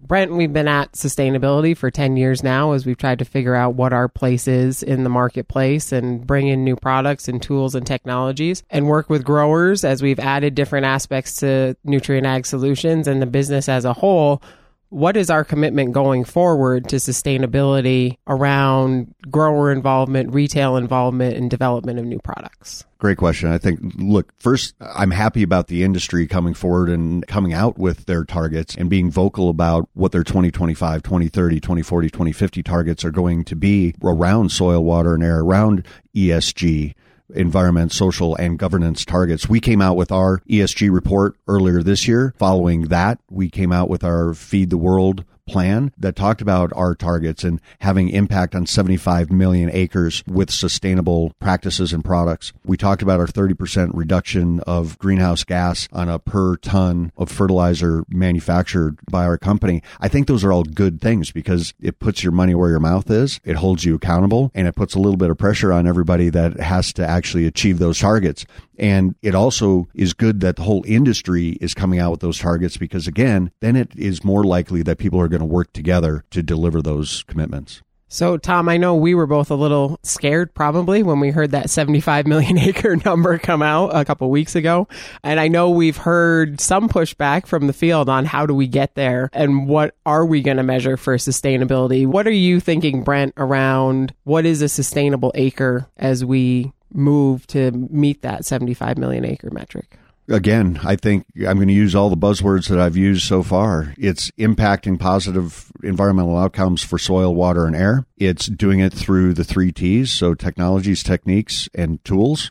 Brent, 0.00 0.32
we've 0.32 0.52
been 0.52 0.68
at 0.68 0.92
sustainability 0.92 1.76
for 1.76 1.90
10 1.90 2.16
years 2.16 2.44
now 2.44 2.72
as 2.72 2.86
we've 2.86 2.96
tried 2.96 3.18
to 3.18 3.24
figure 3.24 3.56
out 3.56 3.74
what 3.74 3.92
our 3.92 4.08
place 4.08 4.46
is 4.46 4.82
in 4.82 5.02
the 5.02 5.10
marketplace 5.10 5.90
and 5.90 6.24
bring 6.24 6.46
in 6.46 6.62
new 6.62 6.76
products 6.76 7.26
and 7.26 7.42
tools 7.42 7.74
and 7.74 7.84
technologies 7.84 8.62
and 8.70 8.86
work 8.86 9.10
with 9.10 9.24
growers 9.24 9.84
as 9.84 10.00
we've 10.00 10.20
added 10.20 10.54
different 10.54 10.86
aspects 10.86 11.36
to 11.36 11.76
Nutrien 11.84 12.24
Ag 12.24 12.46
Solutions 12.46 13.08
and 13.08 13.20
the 13.20 13.26
business 13.26 13.68
as 13.68 13.84
a 13.84 13.92
whole 13.92 14.40
what 14.90 15.16
is 15.16 15.30
our 15.30 15.44
commitment 15.44 15.92
going 15.92 16.24
forward 16.24 16.88
to 16.88 16.96
sustainability 16.96 18.16
around 18.26 19.14
grower 19.30 19.70
involvement, 19.70 20.32
retail 20.32 20.76
involvement, 20.76 21.36
and 21.36 21.50
development 21.50 21.98
of 21.98 22.04
new 22.04 22.18
products? 22.18 22.84
Great 22.98 23.18
question. 23.18 23.50
I 23.50 23.58
think, 23.58 23.80
look, 23.96 24.32
first, 24.40 24.74
I'm 24.80 25.12
happy 25.12 25.42
about 25.42 25.68
the 25.68 25.84
industry 25.84 26.26
coming 26.26 26.54
forward 26.54 26.88
and 26.88 27.24
coming 27.28 27.52
out 27.52 27.78
with 27.78 28.06
their 28.06 28.24
targets 28.24 28.74
and 28.74 28.90
being 28.90 29.10
vocal 29.10 29.50
about 29.50 29.88
what 29.94 30.10
their 30.10 30.24
2025, 30.24 31.02
2030, 31.02 31.60
2040, 31.60 32.08
2050 32.10 32.62
targets 32.62 33.04
are 33.04 33.12
going 33.12 33.44
to 33.44 33.54
be 33.54 33.94
around 34.02 34.50
soil, 34.50 34.82
water, 34.82 35.14
and 35.14 35.22
air, 35.22 35.40
around 35.40 35.86
ESG 36.16 36.94
environment, 37.34 37.92
social, 37.92 38.34
and 38.36 38.58
governance 38.58 39.04
targets. 39.04 39.48
We 39.48 39.60
came 39.60 39.82
out 39.82 39.96
with 39.96 40.12
our 40.12 40.38
ESG 40.48 40.90
report 40.92 41.36
earlier 41.46 41.82
this 41.82 42.08
year. 42.08 42.34
Following 42.38 42.88
that, 42.88 43.18
we 43.30 43.50
came 43.50 43.72
out 43.72 43.88
with 43.88 44.04
our 44.04 44.34
Feed 44.34 44.70
the 44.70 44.78
World 44.78 45.24
plan 45.48 45.92
that 45.98 46.16
talked 46.16 46.40
about 46.40 46.72
our 46.74 46.94
targets 46.94 47.44
and 47.44 47.60
having 47.80 48.08
impact 48.10 48.54
on 48.54 48.66
75 48.66 49.30
million 49.32 49.70
acres 49.72 50.22
with 50.26 50.50
sustainable 50.50 51.32
practices 51.40 51.92
and 51.92 52.04
products. 52.04 52.52
We 52.64 52.76
talked 52.76 53.02
about 53.02 53.20
our 53.20 53.26
30% 53.26 53.90
reduction 53.94 54.60
of 54.60 54.98
greenhouse 54.98 55.44
gas 55.44 55.88
on 55.92 56.08
a 56.08 56.18
per 56.18 56.56
ton 56.56 57.12
of 57.16 57.30
fertilizer 57.30 58.04
manufactured 58.08 58.98
by 59.10 59.24
our 59.24 59.38
company. 59.38 59.82
I 60.00 60.08
think 60.08 60.26
those 60.26 60.44
are 60.44 60.52
all 60.52 60.64
good 60.64 61.00
things 61.00 61.32
because 61.32 61.74
it 61.80 61.98
puts 61.98 62.22
your 62.22 62.32
money 62.32 62.54
where 62.54 62.70
your 62.70 62.80
mouth 62.80 63.10
is. 63.10 63.40
It 63.44 63.56
holds 63.56 63.84
you 63.84 63.94
accountable 63.94 64.50
and 64.54 64.68
it 64.68 64.76
puts 64.76 64.94
a 64.94 64.98
little 64.98 65.16
bit 65.16 65.30
of 65.30 65.38
pressure 65.38 65.72
on 65.72 65.86
everybody 65.86 66.28
that 66.30 66.60
has 66.60 66.92
to 66.94 67.06
actually 67.06 67.46
achieve 67.46 67.78
those 67.78 67.98
targets. 67.98 68.44
And 68.78 69.16
it 69.22 69.34
also 69.34 69.88
is 69.94 70.14
good 70.14 70.40
that 70.40 70.56
the 70.56 70.62
whole 70.62 70.84
industry 70.86 71.58
is 71.60 71.74
coming 71.74 71.98
out 71.98 72.12
with 72.12 72.20
those 72.20 72.38
targets 72.38 72.76
because 72.76 73.08
again, 73.08 73.50
then 73.60 73.74
it 73.76 73.90
is 73.96 74.24
more 74.24 74.44
likely 74.44 74.82
that 74.82 74.98
people 74.98 75.20
are 75.20 75.28
going 75.28 75.37
to 75.40 75.46
work 75.46 75.72
together 75.72 76.24
to 76.30 76.42
deliver 76.42 76.82
those 76.82 77.22
commitments. 77.24 77.82
So, 78.10 78.38
Tom, 78.38 78.70
I 78.70 78.78
know 78.78 78.94
we 78.94 79.14
were 79.14 79.26
both 79.26 79.50
a 79.50 79.54
little 79.54 80.00
scared 80.02 80.54
probably 80.54 81.02
when 81.02 81.20
we 81.20 81.30
heard 81.30 81.50
that 81.50 81.68
75 81.68 82.26
million 82.26 82.56
acre 82.58 82.96
number 83.04 83.38
come 83.38 83.60
out 83.60 83.94
a 83.94 84.04
couple 84.06 84.30
weeks 84.30 84.54
ago. 84.54 84.88
And 85.22 85.38
I 85.38 85.48
know 85.48 85.68
we've 85.68 85.98
heard 85.98 86.58
some 86.58 86.88
pushback 86.88 87.46
from 87.46 87.66
the 87.66 87.74
field 87.74 88.08
on 88.08 88.24
how 88.24 88.46
do 88.46 88.54
we 88.54 88.66
get 88.66 88.94
there 88.94 89.28
and 89.34 89.68
what 89.68 89.94
are 90.06 90.24
we 90.24 90.40
going 90.40 90.56
to 90.56 90.62
measure 90.62 90.96
for 90.96 91.16
sustainability? 91.16 92.06
What 92.06 92.26
are 92.26 92.30
you 92.30 92.60
thinking, 92.60 93.04
Brent, 93.04 93.34
around 93.36 94.14
what 94.24 94.46
is 94.46 94.62
a 94.62 94.70
sustainable 94.70 95.32
acre 95.34 95.86
as 95.98 96.24
we 96.24 96.72
move 96.90 97.46
to 97.48 97.70
meet 97.72 98.22
that 98.22 98.46
75 98.46 98.96
million 98.96 99.26
acre 99.26 99.50
metric? 99.50 99.98
Again, 100.28 100.78
I 100.84 100.96
think 100.96 101.24
I'm 101.36 101.56
going 101.56 101.68
to 101.68 101.74
use 101.74 101.94
all 101.94 102.10
the 102.10 102.16
buzzwords 102.16 102.68
that 102.68 102.78
I've 102.78 102.98
used 102.98 103.26
so 103.26 103.42
far. 103.42 103.94
It's 103.96 104.30
impacting 104.32 104.98
positive 104.98 105.72
environmental 105.82 106.36
outcomes 106.36 106.82
for 106.82 106.98
soil, 106.98 107.34
water, 107.34 107.64
and 107.64 107.74
air. 107.74 108.04
It's 108.18 108.46
doing 108.46 108.80
it 108.80 108.92
through 108.92 109.32
the 109.34 109.44
three 109.44 109.72
T's, 109.72 110.12
so 110.12 110.34
technologies, 110.34 111.02
techniques, 111.02 111.70
and 111.74 112.04
tools. 112.04 112.50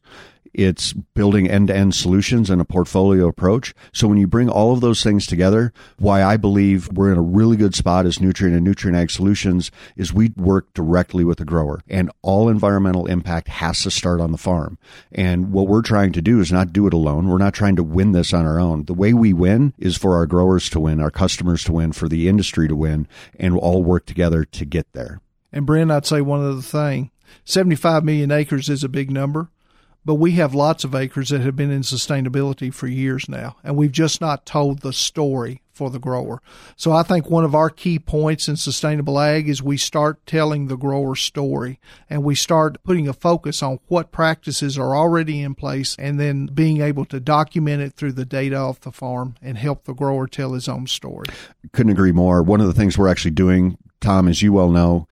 It's 0.58 0.91
building 0.91 1.48
end 1.48 1.67
to 1.67 1.76
end 1.76 1.93
solutions 1.93 2.50
and 2.50 2.60
a 2.60 2.65
portfolio 2.65 3.28
approach. 3.28 3.76
So 3.93 4.08
when 4.08 4.17
you 4.17 4.26
bring 4.26 4.50
all 4.50 4.74
of 4.74 4.82
those 4.82 5.04
things 5.04 5.28
together, 5.28 5.72
why 6.00 6.24
I 6.24 6.36
believe 6.36 6.89
we're 6.91 7.12
in 7.12 7.17
a 7.20 7.22
really 7.22 7.56
good 7.58 7.76
spot 7.76 8.08
as 8.08 8.17
Nutrien 8.17 8.58
and 8.58 8.65
Nutrien 8.65 8.96
Ag 8.96 9.12
Solutions 9.12 9.70
is 9.96 10.12
we 10.12 10.34
work 10.36 10.74
directly 10.74 11.24
with 11.24 11.38
the 11.38 11.46
grower 11.46 11.82
and 11.88 12.10
all 12.24 12.50
environmental 12.50 13.06
impact 13.06 13.50
has 13.50 13.84
to 13.84 13.91
start 13.91 14.20
on 14.20 14.32
the 14.32 14.38
farm. 14.39 14.80
And 15.12 15.52
what 15.52 15.67
we're 15.67 15.84
trying 15.84 16.12
to 16.13 16.24
do 16.24 16.39
is 16.39 16.52
not 16.52 16.74
do 16.74 16.88
it 16.88 16.93
alone. 16.93 17.28
We're 17.28 17.38
not 17.38 17.54
trying 17.54 17.76
to 17.76 17.84
win 17.84 18.13
this 18.13 18.34
on 18.34 18.48
our 18.48 18.60
own. 18.60 18.86
The 18.86 18.96
way 18.96 19.13
we 19.13 19.34
win 19.34 19.76
is 19.78 19.96
for 19.96 20.15
our 20.15 20.26
growers 20.26 20.72
to 20.72 20.80
win, 20.80 21.00
our 21.00 21.12
customers 21.12 21.63
to 21.65 21.72
win, 21.72 21.91
for 21.91 22.10
the 22.10 22.28
industry 22.28 22.67
to 22.67 22.76
win, 22.76 23.08
and 23.39 23.54
we'll 23.54 23.62
all 23.62 23.84
work 23.84 24.08
together 24.08 24.43
to 24.43 24.65
get 24.65 24.91
there. 24.93 25.22
And 25.54 25.67
Brent, 25.67 25.91
I'd 25.91 26.08
say 26.08 26.22
one 26.22 26.43
other 26.43 26.63
thing. 26.63 27.12
75 27.46 28.04
million 28.04 28.32
acres 28.32 28.70
is 28.70 28.84
a 28.84 28.89
big 28.89 29.12
number 29.12 29.52
but 30.08 30.15
we 30.15 30.32
have 30.32 30.56
lots 30.56 30.86
of 30.86 30.96
acres 30.96 31.32
that 31.32 31.41
have 31.41 31.58
been 31.58 31.70
in 31.70 31.82
sustainability 31.82 32.74
for 32.74 32.88
years 32.88 33.28
now, 33.28 33.58
and 33.62 33.76
we've 33.76 33.91
just 33.91 34.22
not 34.22 34.46
told 34.46 34.80
the 34.80 34.93
story 34.93 35.62
for 35.70 35.89
the 35.89 36.00
grower. 36.00 36.41
So 36.78 36.93
I 36.93 37.04
think 37.04 37.30
one 37.30 37.43
of 37.43 37.54
our 37.54 37.70
key 37.70 38.00
points 38.00 38.48
in 38.48 38.56
sustainable 38.56 39.20
ag 39.20 39.50
is 39.50 39.62
we 39.62 39.76
start 39.76 40.26
telling 40.26 40.67
the 40.67 40.78
grower 40.78 41.17
story 41.17 41.82
and 42.10 42.24
we 42.24 42.36
start 42.36 42.82
putting 42.86 43.10
a 43.10 43.13
focus 43.13 43.62
on 43.62 43.80
what 43.88 44.13
practices 44.13 44.78
are 44.78 44.96
already 44.96 45.41
in 45.41 45.56
place 45.56 45.93
and 46.00 46.17
then 46.17 46.46
being 46.46 46.80
able 46.80 47.04
to 47.04 47.20
document 47.20 47.82
it 47.82 47.91
through 47.91 48.13
the 48.13 48.26
data 48.26 48.56
off 48.56 48.80
the 48.80 48.93
farm 48.93 49.36
and 49.41 49.58
help 49.58 49.84
the 49.84 49.93
grower 49.93 50.26
tell 50.26 50.54
his 50.54 50.70
own 50.70 50.88
story. 50.88 51.28
Couldn't 51.74 51.91
agree 51.91 52.13
more. 52.13 52.41
One 52.41 52.62
of 52.62 52.67
the 52.67 52.74
things 52.74 52.98
we're 52.98 53.10
actually 53.10 53.32
doing 53.32 53.78
Tom, 54.00 54.30
as 54.30 54.41
you 54.41 54.54
well 54.54 54.70
know, 54.70 55.06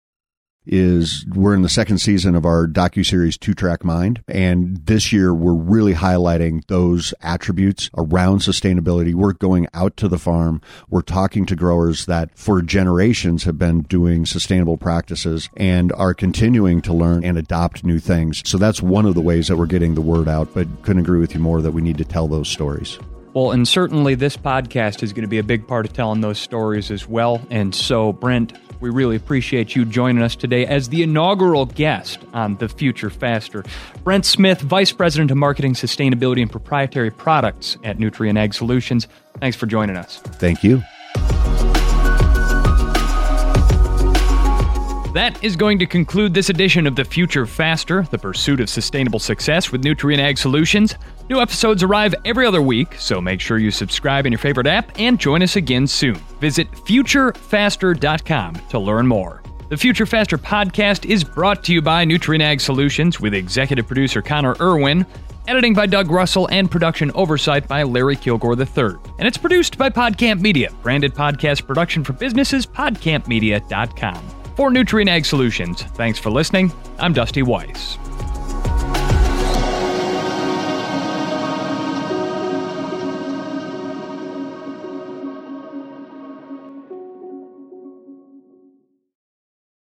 is 0.67 1.25
we're 1.35 1.55
in 1.55 1.63
the 1.63 1.69
second 1.69 1.99
season 1.99 2.35
of 2.35 2.45
our 2.45 2.67
docu-series 2.67 3.37
Two 3.37 3.55
Track 3.55 3.85
Mind. 3.85 4.23
And 4.29 4.85
this 4.87 5.13
year 5.13 5.35
we're 5.35 5.55
really 5.55 5.95
highlighting 5.95 6.67
those 6.67 7.13
attributes 7.21 7.91
around 7.97 8.41
sustainability. 8.41 9.15
We're 9.15 9.33
going 9.33 9.67
out 9.75 9.97
to 9.99 10.09
the 10.09 10.19
farm. 10.19 10.61
We're 10.89 11.03
talking 11.03 11.47
to 11.47 11.57
growers 11.57 12.07
that 12.07 12.37
for 12.37 12.63
generations 12.63 13.45
have 13.45 13.59
been 13.59 13.83
doing 13.83 14.27
sustainable 14.27 14.77
practices 14.77 15.49
and 15.57 15.93
are 15.93 16.15
continuing 16.15 16.81
to 16.83 16.93
learn 16.93 17.25
and 17.25 17.39
adopt 17.39 17.85
new 17.85 17.99
things. 17.99 18.43
So 18.47 18.59
that's 18.59 18.83
one 18.83 19.07
of 19.07 19.15
the 19.15 19.21
ways 19.21 19.49
that 19.49 19.57
we're 19.57 19.67
getting 19.67 19.95
the 19.95 20.01
word 20.01 20.29
out, 20.29 20.53
but 20.55 20.67
couldn't 20.83 21.03
agree 21.03 21.21
with 21.21 21.35
you 21.35 21.41
more 21.41 21.63
that 21.63 21.73
we 21.73 21.83
need 21.83 21.99
to 21.99 22.05
tell 22.05 22.29
those 22.29 22.49
stories. 22.49 22.99
Well, 23.35 23.51
and 23.51 23.67
certainly 23.67 24.15
this 24.15 24.37
podcast 24.37 25.03
is 25.03 25.13
going 25.13 25.23
to 25.23 25.29
be 25.29 25.39
a 25.39 25.45
big 25.45 25.67
part 25.67 25.87
of 25.87 25.93
telling 25.93 26.21
those 26.21 26.39
stories 26.39 26.93
as 26.93 27.09
well. 27.09 27.45
And 27.51 27.75
so, 27.75 28.13
Brent, 28.13 28.53
we 28.81 28.91
really 28.91 29.17
appreciate 29.17 29.75
you 29.75 29.85
joining 29.85 30.23
us 30.23 30.37
today 30.37 30.67
as 30.67 30.89
the 30.89 31.03
inaugural 31.03 31.67
guest 31.67 32.19
on 32.33 32.57
The 32.57 32.69
Future 32.69 33.11
Faster. 33.11 33.65
Brent 34.03 34.25
Smith, 34.25 34.61
Vice 34.61 34.93
President 34.93 35.31
of 35.31 35.37
Marketing, 35.37 35.75
Sustainability, 35.75 36.43
and 36.43 36.51
Proprietary 36.51 37.11
Products 37.11 37.77
at 37.85 37.99
Nutrien 37.99 38.39
Ag 38.39 38.55
Solutions. 38.55 39.09
Thanks 39.41 39.57
for 39.57 39.67
joining 39.67 39.97
us. 39.97 40.19
Thank 40.19 40.63
you. 40.63 40.83
That 45.15 45.45
is 45.45 45.55
going 45.55 45.79
to 45.79 45.87
conclude 45.87 46.35
this 46.35 46.51
edition 46.51 46.89
of 46.89 46.97
The 46.97 47.05
Future 47.05 47.47
Faster, 47.47 48.03
the 48.11 48.19
pursuit 48.19 48.59
of 48.59 48.69
sustainable 48.69 49.21
success 49.21 49.71
with 49.71 49.85
Nutrien 49.85 50.19
Ag 50.19 50.37
Solutions. 50.37 50.97
New 51.31 51.41
episodes 51.41 51.85
arrive 51.85 52.17
every 52.25 52.45
other 52.45 52.61
week, 52.61 52.97
so 52.99 53.21
make 53.21 53.41
sure 53.41 53.59
you 53.59 53.71
subscribe 53.71 54.27
in 54.27 54.33
your 54.33 54.41
favorite 54.41 54.67
app 54.67 54.91
and 54.99 55.21
join 55.21 55.41
us 55.41 55.55
again 55.55 55.87
soon. 55.87 56.17
Visit 56.41 56.69
futurefaster.com 56.73 58.55
to 58.71 58.79
learn 58.81 59.07
more. 59.07 59.41
The 59.69 59.77
Future 59.77 60.05
Faster 60.05 60.37
podcast 60.37 61.09
is 61.09 61.23
brought 61.23 61.63
to 61.63 61.73
you 61.73 61.81
by 61.81 62.05
Nutrien 62.05 62.43
Ag 62.43 62.61
Solutions 62.61 63.21
with 63.21 63.35
executive 63.35 63.87
producer 63.87 64.21
Connor 64.21 64.57
Irwin, 64.61 65.07
editing 65.47 65.75
by 65.75 65.87
Doug 65.87 66.11
Russell, 66.11 66.49
and 66.49 66.69
production 66.69 67.13
oversight 67.13 67.69
by 67.69 67.85
Larry 67.85 68.17
Kilgore 68.17 68.59
III. 68.59 68.97
And 69.21 69.29
it's 69.29 69.39
produced 69.39 69.79
by 69.79 69.91
Podcamp 69.91 70.41
Media, 70.41 70.73
branded 70.83 71.15
podcast 71.15 71.69
production 71.69 72.03
for 72.03 72.15
businesses, 72.15 72.67
podcampmedia.com. 72.67 74.44
For 74.57 74.71
Nutrien 74.71 75.09
Ag 75.09 75.25
Solutions, 75.25 75.83
thanks 75.83 76.17
for 76.17 76.31
listening. 76.31 76.73
I'm 77.01 77.13
Dusty 77.13 77.43
Weiss. 77.43 77.99